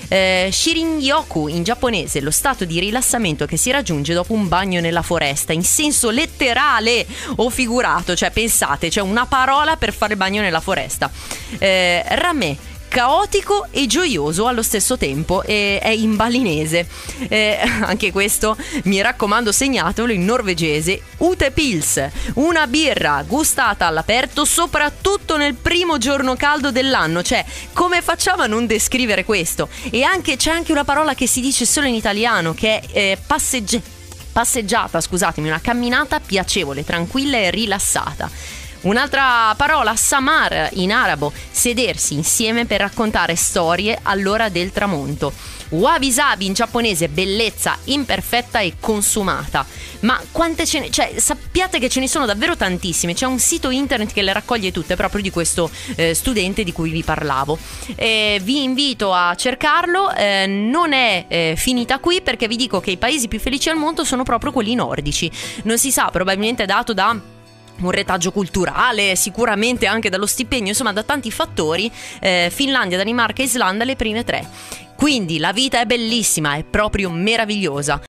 Eh, 0.09 0.50
Shirin-yoku 0.52 1.48
in 1.48 1.62
giapponese, 1.62 2.20
lo 2.20 2.31
stato 2.31 2.66
di 2.66 2.78
rilassamento 2.78 3.46
che 3.46 3.57
si 3.57 3.70
raggiunge 3.70 4.12
dopo 4.12 4.35
un 4.35 4.46
bagno 4.46 4.81
nella 4.81 5.00
foresta, 5.00 5.55
in 5.55 5.64
senso 5.64 6.11
letterale 6.11 7.07
o 7.37 7.48
figurato, 7.48 8.14
cioè 8.14 8.31
pensate, 8.31 8.90
c'è 8.90 9.00
una 9.00 9.24
parola 9.24 9.76
per 9.76 9.92
fare 9.92 10.16
bagno 10.16 10.42
nella 10.42 10.61
foresta. 10.61 11.11
Eh, 11.59 12.05
rame 12.16 12.57
caotico 12.92 13.68
e 13.70 13.87
gioioso 13.87 14.46
allo 14.46 14.62
stesso 14.62 14.98
tempo 14.98 15.42
e 15.44 15.78
è 15.81 15.88
in 15.88 16.14
balinese. 16.14 16.87
Eh, 17.26 17.59
anche 17.81 18.12
questo 18.12 18.55
mi 18.85 19.00
raccomando 19.00 19.50
segnatelo 19.50 20.12
in 20.12 20.26
norvegese 20.26 21.00
Ute 21.18 21.52
Pils, 21.52 22.07
una 22.35 22.66
birra 22.66 23.24
gustata 23.26 23.87
all'aperto 23.87 24.44
soprattutto 24.44 25.38
nel 25.38 25.55
primo 25.55 25.96
giorno 25.96 26.37
caldo 26.37 26.70
dell'anno, 26.70 27.22
cioè 27.22 27.42
come 27.72 28.02
facciamo 28.02 28.42
a 28.42 28.46
non 28.46 28.66
descrivere 28.66 29.24
questo? 29.24 29.70
E 29.90 30.02
anche, 30.02 30.37
c'è 30.37 30.50
anche 30.50 30.72
una 30.72 30.85
parola 30.85 31.14
che 31.14 31.26
si 31.26 31.40
dice 31.40 31.64
solo 31.64 31.87
in 31.87 31.94
italiano 31.94 32.52
che 32.52 32.78
è 32.81 32.88
eh, 32.92 33.18
passeggiata 33.26 34.00
passeggiata, 34.33 34.98
scusatemi, 34.98 35.46
una 35.46 35.61
camminata 35.61 36.18
piacevole, 36.18 36.85
tranquilla 36.85 37.37
e 37.37 37.50
rilassata. 37.50 38.31
Un'altra 38.83 39.55
parola, 39.57 39.95
samar 39.95 40.71
in 40.73 40.90
arabo, 40.90 41.33
sedersi 41.51 42.14
insieme 42.14 42.66
per 42.66 42.81
raccontare 42.81 43.37
storie 43.37 43.97
all'ora 44.03 44.49
del 44.49 44.73
tramonto. 44.73 45.33
Wabi-sabi 45.68 46.47
in 46.47 46.53
giapponese, 46.53 47.09
bellezza 47.09 47.79
imperfetta 47.85 48.59
e 48.59 48.75
consumata. 48.81 49.64
Ma 50.01 50.21
quante 50.33 50.66
ce 50.66 50.81
ne... 50.81 50.90
Cioè, 50.90 51.14
sappiate 51.16 51.79
che 51.79 51.88
ce 51.88 52.01
ne 52.01 52.09
sono 52.09 52.27
davvero 52.27 52.57
tantissime. 52.57 53.14
C'è 53.14 53.25
un 53.25 53.38
sito 53.38 53.71
internet 53.71 54.12
che 54.12 54.23
le 54.23 54.33
raccoglie 54.33 54.73
tutte 54.73 54.97
proprio 54.97 55.23
di 55.23 55.31
questo 55.31 55.71
eh, 55.95 56.12
studente 56.12 56.64
di 56.64 56.73
cui 56.73 56.90
vi 56.90 57.05
parlavo. 57.05 57.57
Eh, 57.95 58.40
vi 58.42 58.64
invito 58.64 59.14
a 59.14 59.35
cercarlo. 59.37 60.12
Eh, 60.12 60.47
non 60.47 60.92
è 60.92 61.25
eh, 61.29 61.55
finita 61.57 62.01
qui 62.01 62.21
perché 62.21 62.49
vi 62.49 62.57
dico 62.57 62.81
che 62.81 62.90
i 62.90 62.99
paesi 62.99 63.29
più 63.29 63.38
felici 63.38 63.71
al 63.71 63.77
mondo 63.77 64.05
sono 64.05 64.25
proprio 64.25 64.51
quelli 64.51 64.75
nordici. 64.75 65.31
Non 65.62 65.79
si 65.79 65.92
sa, 65.92 66.11
probabilmente 66.11 66.64
è 66.64 66.66
dato 66.66 66.92
da 66.92 67.32
un 67.81 67.91
retaggio 67.91 68.31
culturale, 68.31 69.17
sicuramente 69.17 69.87
anche 69.87 70.09
dallo 70.09 70.27
stipendio, 70.27 70.69
insomma 70.69 70.93
da 70.93 71.03
tanti 71.03 71.31
fattori, 71.31 71.91
eh, 72.21 72.51
Finlandia, 72.53 72.97
Danimarca 72.97 73.43
e 73.43 73.47
Islanda 73.47 73.85
le 73.85 73.97
prime 73.97 74.25
tre. 74.25 74.47
Quindi 74.97 75.39
la 75.39 75.53
vita 75.53 75.81
è 75.81 75.85
bellissima, 75.85 76.55
è 76.55 76.63
proprio 76.63 77.11
meravigliosa. 77.11 78.01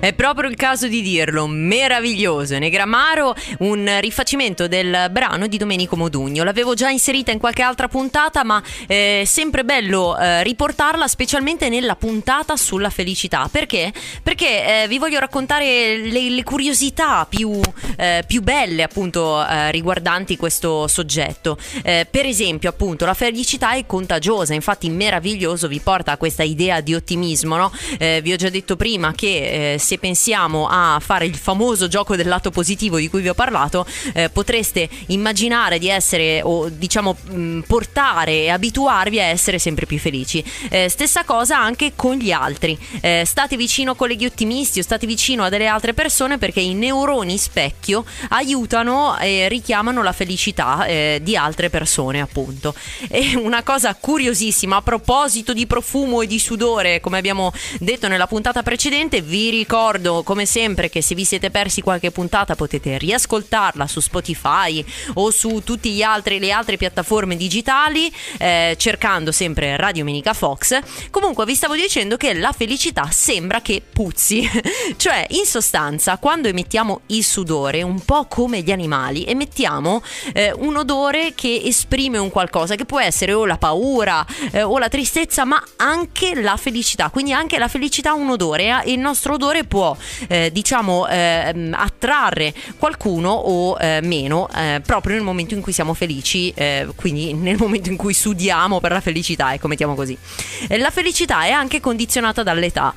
È 0.00 0.14
proprio 0.14 0.48
il 0.48 0.56
caso 0.56 0.88
di 0.88 1.02
dirlo, 1.02 1.46
meraviglioso. 1.46 2.56
Negramaro, 2.58 3.34
un 3.58 3.98
rifacimento 4.00 4.66
del 4.66 5.08
brano 5.10 5.46
di 5.46 5.58
Domenico 5.58 5.94
Modugno. 5.94 6.42
L'avevo 6.42 6.72
già 6.72 6.88
inserita 6.88 7.32
in 7.32 7.38
qualche 7.38 7.60
altra 7.60 7.86
puntata, 7.86 8.42
ma 8.42 8.62
è 8.86 9.24
sempre 9.26 9.62
bello 9.62 10.16
eh, 10.16 10.42
riportarla, 10.42 11.06
specialmente 11.06 11.68
nella 11.68 11.96
puntata 11.96 12.56
sulla 12.56 12.88
felicità. 12.88 13.46
Perché? 13.52 13.92
Perché 14.22 14.84
eh, 14.84 14.88
vi 14.88 14.96
voglio 14.96 15.18
raccontare 15.18 15.98
le, 15.98 16.30
le 16.30 16.42
curiosità 16.44 17.26
più, 17.28 17.60
eh, 17.98 18.24
più, 18.26 18.40
belle, 18.40 18.82
appunto, 18.82 19.46
eh, 19.46 19.70
riguardanti 19.70 20.38
questo 20.38 20.88
soggetto. 20.88 21.58
Eh, 21.82 22.06
per 22.10 22.24
esempio, 22.24 22.70
appunto, 22.70 23.04
la 23.04 23.12
felicità 23.12 23.72
è 23.74 23.84
contagiosa, 23.84 24.54
infatti, 24.54 24.88
meraviglioso 24.88 25.68
vi 25.68 25.80
porta 25.80 26.12
a 26.12 26.16
questa 26.16 26.42
idea 26.42 26.80
di 26.80 26.94
ottimismo, 26.94 27.56
no? 27.56 27.70
Eh, 27.98 28.20
vi 28.22 28.32
ho 28.32 28.36
già 28.36 28.48
detto 28.48 28.76
prima 28.76 29.12
che 29.12 29.76
se 29.90 29.98
pensiamo 29.98 30.68
a 30.70 31.00
fare 31.04 31.26
il 31.26 31.34
famoso 31.34 31.88
gioco 31.88 32.14
del 32.14 32.28
lato 32.28 32.52
positivo 32.52 32.98
di 32.98 33.08
cui 33.08 33.22
vi 33.22 33.28
ho 33.28 33.34
parlato, 33.34 33.84
eh, 34.12 34.28
potreste 34.28 34.88
immaginare 35.06 35.80
di 35.80 35.88
essere 35.88 36.42
o 36.42 36.68
diciamo 36.68 37.16
mh, 37.20 37.60
portare 37.66 38.44
e 38.44 38.50
abituarvi 38.50 39.18
a 39.18 39.24
essere 39.24 39.58
sempre 39.58 39.86
più 39.86 39.98
felici. 39.98 40.44
Eh, 40.68 40.88
stessa 40.88 41.24
cosa 41.24 41.58
anche 41.58 41.94
con 41.96 42.14
gli 42.14 42.30
altri. 42.30 42.78
Eh, 43.00 43.24
state 43.26 43.56
vicino 43.56 43.92
a 43.92 43.96
colleghi 43.96 44.26
ottimisti 44.26 44.78
o 44.78 44.82
state 44.84 45.08
vicino 45.08 45.42
a 45.42 45.48
delle 45.48 45.66
altre 45.66 45.92
persone 45.92 46.38
perché 46.38 46.60
i 46.60 46.74
neuroni 46.74 47.36
specchio 47.36 48.04
aiutano 48.28 49.18
e 49.18 49.48
richiamano 49.48 50.04
la 50.04 50.12
felicità 50.12 50.86
eh, 50.86 51.18
di 51.20 51.34
altre 51.34 51.68
persone, 51.68 52.20
appunto. 52.20 52.76
E 53.08 53.34
una 53.34 53.64
cosa 53.64 53.92
curiosissima 53.96 54.76
a 54.76 54.82
proposito 54.82 55.52
di 55.52 55.66
profumo 55.66 56.22
e 56.22 56.28
di 56.28 56.38
sudore, 56.38 57.00
come 57.00 57.18
abbiamo 57.18 57.52
detto 57.80 58.06
nella 58.06 58.28
puntata 58.28 58.62
precedente, 58.62 59.20
vi 59.20 59.50
ricordo 59.50 59.78
ricordo 59.80 60.22
come 60.22 60.44
sempre 60.44 60.90
che 60.90 61.00
se 61.00 61.14
vi 61.14 61.24
siete 61.24 61.50
persi 61.50 61.80
qualche 61.80 62.10
puntata 62.10 62.54
potete 62.54 62.98
riascoltarla 62.98 63.86
su 63.86 64.00
Spotify 64.00 64.84
o 65.14 65.30
su 65.30 65.62
tutte 65.64 65.88
le 65.88 66.52
altre 66.52 66.76
piattaforme 66.76 67.34
digitali 67.34 68.12
eh, 68.36 68.74
cercando 68.76 69.32
sempre 69.32 69.78
Radio 69.78 70.04
Menica 70.04 70.34
Fox. 70.34 70.78
Comunque 71.08 71.46
vi 71.46 71.54
stavo 71.54 71.76
dicendo 71.76 72.18
che 72.18 72.34
la 72.34 72.52
felicità 72.52 73.08
sembra 73.10 73.62
che 73.62 73.82
puzzi, 73.90 74.46
cioè 74.96 75.24
in 75.30 75.46
sostanza 75.46 76.18
quando 76.18 76.48
emettiamo 76.48 77.00
il 77.06 77.24
sudore, 77.24 77.80
un 77.82 78.04
po' 78.04 78.26
come 78.26 78.60
gli 78.60 78.72
animali, 78.72 79.24
emettiamo 79.24 80.02
eh, 80.34 80.52
un 80.58 80.76
odore 80.76 81.32
che 81.34 81.62
esprime 81.64 82.18
un 82.18 82.28
qualcosa 82.28 82.74
che 82.74 82.84
può 82.84 83.00
essere 83.00 83.32
o 83.32 83.46
la 83.46 83.56
paura 83.56 84.26
eh, 84.52 84.62
o 84.62 84.76
la 84.76 84.90
tristezza, 84.90 85.46
ma 85.46 85.62
anche 85.76 86.38
la 86.38 86.58
felicità. 86.58 87.08
Quindi 87.08 87.32
anche 87.32 87.56
la 87.58 87.68
felicità 87.68 88.10
ha 88.10 88.14
un 88.14 88.28
odore 88.28 88.82
e 88.84 88.92
il 88.92 88.98
nostro 88.98 89.34
odore 89.34 89.64
può 89.70 89.96
eh, 90.26 90.50
diciamo 90.52 91.06
eh, 91.06 91.70
attrarre 91.70 92.52
qualcuno 92.76 93.30
o 93.30 93.76
eh, 93.80 94.00
meno 94.02 94.48
eh, 94.52 94.82
proprio 94.84 95.14
nel 95.14 95.22
momento 95.22 95.54
in 95.54 95.60
cui 95.60 95.72
siamo 95.72 95.94
felici, 95.94 96.50
eh, 96.56 96.88
quindi 96.96 97.32
nel 97.34 97.56
momento 97.56 97.88
in 97.88 97.96
cui 97.96 98.12
sudiamo 98.12 98.80
per 98.80 98.90
la 98.90 99.00
felicità, 99.00 99.54
ecco 99.54 99.68
mettiamo 99.68 99.94
così. 99.94 100.18
Eh, 100.66 100.76
la 100.76 100.90
felicità 100.90 101.44
è 101.44 101.50
anche 101.50 101.78
condizionata 101.78 102.42
dall'età, 102.42 102.92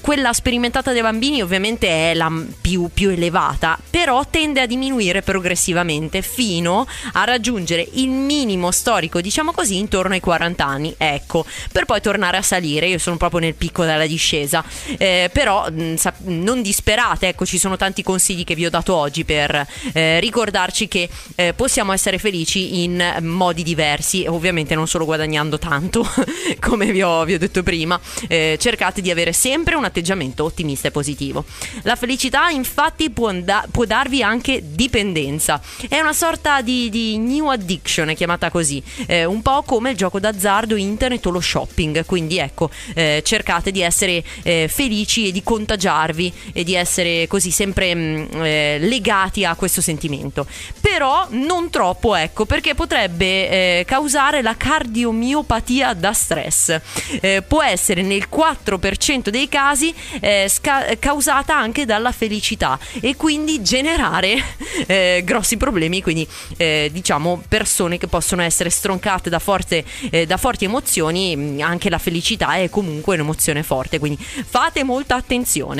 quella 0.00 0.32
sperimentata 0.32 0.92
dai 0.92 1.02
bambini 1.02 1.42
ovviamente 1.42 2.10
è 2.10 2.14
la 2.14 2.30
più, 2.60 2.90
più 2.92 3.10
elevata, 3.10 3.78
però 3.88 4.24
tende 4.28 4.62
a 4.62 4.66
diminuire 4.66 5.22
progressivamente 5.22 6.22
fino 6.22 6.88
a 7.12 7.22
raggiungere 7.22 7.86
il 7.92 8.08
minimo 8.08 8.72
storico, 8.72 9.20
diciamo 9.20 9.52
così, 9.52 9.78
intorno 9.78 10.14
ai 10.14 10.20
40 10.20 10.64
anni, 10.66 10.94
ecco, 10.98 11.44
per 11.70 11.84
poi 11.84 12.00
tornare 12.00 12.36
a 12.36 12.42
salire. 12.42 12.88
Io 12.88 12.98
sono 12.98 13.16
proprio 13.16 13.38
nel 13.40 13.54
picco 13.54 13.84
della 13.84 14.06
discesa, 14.06 14.64
però 14.96 15.70
mh, 15.70 15.94
non 16.24 16.62
disperate, 16.62 17.28
ecco 17.28 17.44
ci 17.44 17.58
sono 17.58 17.76
tanti 17.76 18.02
consigli 18.02 18.44
che 18.44 18.54
vi 18.54 18.64
ho 18.64 18.70
dato 18.70 18.94
oggi 18.94 19.24
per 19.24 19.66
eh, 19.92 20.20
ricordarci 20.20 20.88
che 20.88 21.08
eh, 21.34 21.52
possiamo 21.52 21.92
essere 21.92 22.18
felici 22.18 22.82
in 22.82 23.18
modi 23.22 23.62
diversi, 23.62 24.24
ovviamente 24.26 24.74
non 24.74 24.86
solo 24.86 25.04
guadagnando 25.04 25.58
tanto 25.58 26.08
come 26.60 26.90
vi 26.92 27.02
ho, 27.02 27.24
vi 27.24 27.34
ho 27.34 27.38
detto 27.38 27.62
prima, 27.62 28.00
eh, 28.28 28.56
cercate 28.58 29.00
di 29.00 29.10
avere 29.10 29.32
sempre 29.32 29.74
un 29.74 29.84
atteggiamento 29.84 30.44
ottimista 30.44 30.88
e 30.88 30.90
positivo. 30.90 31.44
La 31.82 31.96
felicità 31.96 32.48
infatti 32.48 33.10
può, 33.10 33.30
da- 33.32 33.66
può 33.70 33.84
darvi 33.84 34.22
anche 34.22 34.62
dipendenza, 34.64 35.60
è 35.88 36.00
una 36.00 36.12
sorta 36.12 36.62
di, 36.62 36.88
di 36.88 37.18
new 37.18 37.48
addiction, 37.48 38.08
è 38.08 38.14
chiamata 38.14 38.50
così, 38.50 38.82
eh, 39.06 39.24
un 39.24 39.42
po' 39.42 39.62
come 39.62 39.90
il 39.90 39.96
gioco 39.96 40.18
d'azzardo, 40.18 40.76
internet 40.76 41.26
o 41.26 41.30
lo 41.30 41.40
shopping, 41.40 42.04
quindi 42.06 42.38
ecco 42.38 42.70
eh, 42.94 43.22
cercate 43.24 43.70
di 43.70 43.82
essere 43.82 44.22
eh, 44.42 44.68
felici 44.68 45.28
e 45.28 45.32
di 45.32 45.42
contagiare 45.42 45.88
appoggiarvi 45.90 46.32
e 46.52 46.64
di 46.64 46.74
essere 46.74 47.26
così 47.26 47.50
sempre 47.50 47.94
mh, 47.94 48.00
mm, 48.00 48.44
eh, 48.44 48.78
legati 48.78 49.44
a 49.44 49.54
questo 49.54 49.80
sentimento. 49.80 50.46
Però 50.80 51.26
non 51.30 51.70
troppo, 51.70 52.14
ecco, 52.14 52.46
perché 52.46 52.74
potrebbe 52.74 53.80
eh, 53.80 53.84
causare 53.86 54.42
la 54.42 54.56
cardiomiopatia 54.56 55.94
da 55.94 56.12
stress. 56.12 56.78
Eh, 57.20 57.42
può 57.46 57.62
essere 57.62 58.02
nel 58.02 58.28
4% 58.30 59.28
dei 59.28 59.48
casi 59.48 59.92
eh, 60.20 60.46
sca- 60.48 60.86
causata 60.98 61.56
anche 61.56 61.84
dalla 61.84 62.12
felicità 62.12 62.78
e 63.00 63.16
quindi 63.16 63.62
generare 63.62 64.42
eh, 64.86 65.22
grossi 65.24 65.56
problemi, 65.56 66.02
quindi 66.02 66.26
eh, 66.56 66.88
diciamo 66.92 67.42
persone 67.48 67.98
che 67.98 68.06
possono 68.06 68.42
essere 68.42 68.70
stroncate 68.70 69.28
da, 69.28 69.38
forte, 69.38 69.84
da 70.26 70.36
forti 70.36 70.64
emozioni, 70.64 71.36
mm, 71.36 71.60
anche 71.60 71.90
la 71.90 71.98
felicità 71.98 72.54
è 72.54 72.68
comunque 72.68 73.14
un'emozione 73.14 73.62
forte, 73.62 73.98
quindi 73.98 74.18
fate 74.20 74.84
molta 74.84 75.16
attenzione. 75.16 75.79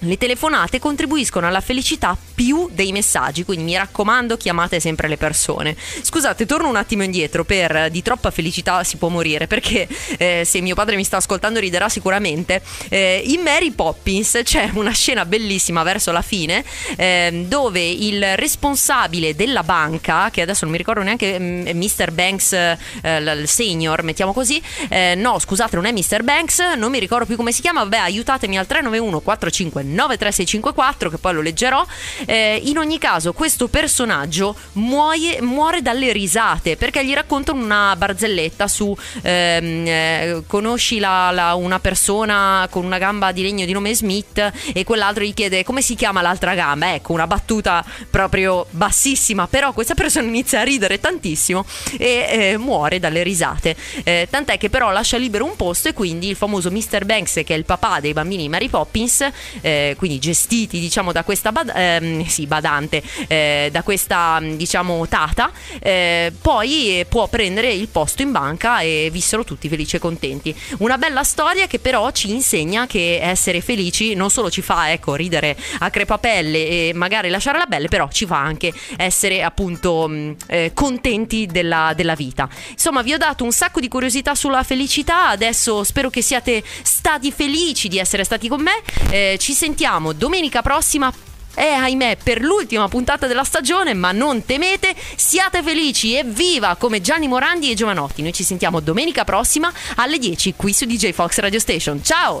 Le 0.00 0.16
telefonate 0.18 0.78
contribuiscono 0.78 1.46
alla 1.46 1.60
felicità 1.60 2.16
più 2.36 2.68
dei 2.70 2.92
messaggi, 2.92 3.44
quindi 3.44 3.64
mi 3.64 3.76
raccomando 3.76 4.36
chiamate 4.36 4.78
sempre 4.78 5.08
le 5.08 5.16
persone. 5.16 5.74
Scusate, 6.02 6.44
torno 6.44 6.68
un 6.68 6.76
attimo 6.76 7.02
indietro 7.02 7.44
per 7.44 7.88
di 7.90 8.02
troppa 8.02 8.30
felicità 8.30 8.84
si 8.84 8.98
può 8.98 9.08
morire, 9.08 9.46
perché 9.48 9.88
eh, 10.18 10.42
se 10.44 10.60
mio 10.60 10.74
padre 10.74 10.96
mi 10.96 11.04
sta 11.04 11.16
ascoltando 11.16 11.58
riderà 11.58 11.88
sicuramente. 11.88 12.62
Eh, 12.90 13.22
in 13.24 13.40
Mary 13.40 13.70
Poppins 13.70 14.40
c'è 14.44 14.70
una 14.74 14.92
scena 14.92 15.24
bellissima 15.24 15.82
verso 15.82 16.12
la 16.12 16.20
fine 16.20 16.62
eh, 16.96 17.46
dove 17.48 17.80
il 17.80 18.36
responsabile 18.36 19.34
della 19.34 19.62
banca, 19.62 20.28
che 20.30 20.42
adesso 20.42 20.64
non 20.64 20.72
mi 20.72 20.78
ricordo 20.78 21.02
neanche 21.02 21.38
Mr. 21.38 22.10
Mm, 22.10 22.14
Banks, 22.14 22.52
eh, 22.52 22.76
il 23.02 23.48
senior, 23.48 24.02
mettiamo 24.02 24.34
così, 24.34 24.62
eh, 24.90 25.14
no 25.14 25.38
scusate 25.38 25.74
non 25.74 25.86
è 25.86 25.92
Mr. 25.92 26.22
Banks, 26.22 26.58
non 26.76 26.90
mi 26.90 26.98
ricordo 26.98 27.24
più 27.24 27.36
come 27.36 27.52
si 27.52 27.62
chiama, 27.62 27.82
vabbè 27.82 27.96
aiutatemi 27.96 28.58
al 28.58 28.66
391 28.66 29.20
45 29.20 29.82
93654 29.82 31.08
che 31.08 31.16
poi 31.16 31.32
lo 31.32 31.40
leggerò. 31.40 31.84
Eh, 32.26 32.60
in 32.64 32.78
ogni 32.78 32.98
caso 32.98 33.32
questo 33.32 33.68
personaggio 33.68 34.54
muoie, 34.72 35.40
muore 35.40 35.82
dalle 35.82 36.12
risate 36.12 36.76
perché 36.76 37.04
gli 37.04 37.14
raccontano 37.14 37.62
una 37.62 37.94
barzelletta 37.96 38.68
su 38.68 38.96
ehm, 39.22 39.86
eh, 39.86 40.42
conosci 40.46 40.98
la, 40.98 41.30
la, 41.30 41.54
una 41.54 41.80
persona 41.80 42.66
con 42.70 42.84
una 42.84 42.98
gamba 42.98 43.32
di 43.32 43.42
legno 43.42 43.64
di 43.64 43.72
nome 43.72 43.94
Smith 43.94 44.52
e 44.72 44.84
quell'altro 44.84 45.24
gli 45.24 45.34
chiede 45.34 45.64
come 45.64 45.82
si 45.82 45.94
chiama 45.94 46.22
l'altra 46.22 46.54
gamba. 46.54 46.94
Ecco, 46.94 47.12
una 47.12 47.26
battuta 47.26 47.84
proprio 48.10 48.66
bassissima, 48.70 49.46
però 49.46 49.72
questa 49.72 49.94
persona 49.94 50.26
inizia 50.26 50.60
a 50.60 50.64
ridere 50.64 51.00
tantissimo 51.00 51.64
e 51.98 52.26
eh, 52.28 52.58
muore 52.58 52.98
dalle 52.98 53.22
risate. 53.22 53.76
Eh, 54.02 54.28
tant'è 54.30 54.58
che 54.58 54.70
però 54.70 54.90
lascia 54.90 55.16
libero 55.16 55.44
un 55.44 55.56
posto 55.56 55.88
e 55.88 55.92
quindi 55.92 56.28
il 56.28 56.36
famoso 56.36 56.70
Mr. 56.70 57.04
Banks, 57.04 57.34
che 57.44 57.54
è 57.54 57.54
il 57.54 57.64
papà 57.64 58.00
dei 58.00 58.12
bambini 58.12 58.48
Mary 58.48 58.68
Poppins, 58.68 59.28
eh, 59.60 59.94
quindi 59.96 60.18
gestiti 60.18 60.78
diciamo 60.80 61.12
da 61.12 61.24
questa 61.24 61.52
bad- 61.52 61.72
ehm, 61.74 62.15
sì, 62.24 62.46
badante, 62.46 63.02
eh, 63.26 63.68
da 63.70 63.82
questa 63.82 64.40
diciamo 64.42 65.06
tata, 65.08 65.50
eh, 65.80 66.32
poi 66.40 67.04
può 67.08 67.28
prendere 67.28 67.72
il 67.72 67.88
posto 67.88 68.22
in 68.22 68.32
banca 68.32 68.80
e 68.80 69.08
vissero 69.12 69.44
tutti 69.44 69.68
felici 69.68 69.96
e 69.96 69.98
contenti. 69.98 70.54
Una 70.78 70.98
bella 70.98 71.22
storia 71.22 71.66
che 71.66 71.78
però 71.78 72.10
ci 72.10 72.30
insegna 72.30 72.86
che 72.86 73.18
essere 73.20 73.60
felici 73.60 74.14
non 74.14 74.30
solo 74.30 74.50
ci 74.50 74.62
fa 74.62 74.90
ecco, 74.90 75.14
ridere 75.14 75.56
a 75.78 75.90
crepapelle 75.90 76.88
e 76.88 76.92
magari 76.94 77.28
lasciare 77.28 77.58
la 77.58 77.66
belle, 77.66 77.88
però 77.88 78.08
ci 78.10 78.26
fa 78.26 78.38
anche 78.38 78.72
essere 78.96 79.42
appunto 79.42 80.08
mh, 80.08 80.36
eh, 80.46 80.70
contenti 80.74 81.46
della, 81.46 81.92
della 81.94 82.14
vita. 82.14 82.48
Insomma, 82.70 83.02
vi 83.02 83.12
ho 83.12 83.18
dato 83.18 83.44
un 83.44 83.52
sacco 83.52 83.80
di 83.80 83.88
curiosità 83.88 84.34
sulla 84.34 84.62
felicità, 84.62 85.28
adesso 85.28 85.84
spero 85.84 86.10
che 86.10 86.22
siate 86.22 86.62
stati 86.82 87.32
felici 87.32 87.88
di 87.88 87.98
essere 87.98 88.24
stati 88.24 88.48
con 88.48 88.62
me. 88.62 88.82
Eh, 89.10 89.36
ci 89.38 89.52
sentiamo 89.52 90.12
domenica 90.12 90.62
prossima 90.62 91.12
è 91.56 91.68
ahimè 91.68 92.18
per 92.22 92.42
l'ultima 92.42 92.86
puntata 92.86 93.26
della 93.26 93.42
stagione, 93.42 93.94
ma 93.94 94.12
non 94.12 94.44
temete, 94.44 94.94
siate 95.16 95.62
felici 95.62 96.14
e 96.14 96.22
viva 96.22 96.76
come 96.76 97.00
Gianni 97.00 97.28
Morandi 97.28 97.70
e 97.70 97.74
Giovanotti. 97.74 98.20
Noi 98.20 98.34
ci 98.34 98.44
sentiamo 98.44 98.80
domenica 98.80 99.24
prossima 99.24 99.72
alle 99.96 100.18
10 100.18 100.52
qui 100.54 100.74
su 100.74 100.84
DJ 100.84 101.12
Fox 101.12 101.38
Radio 101.38 101.58
Station. 101.58 102.02
Ciao! 102.04 102.40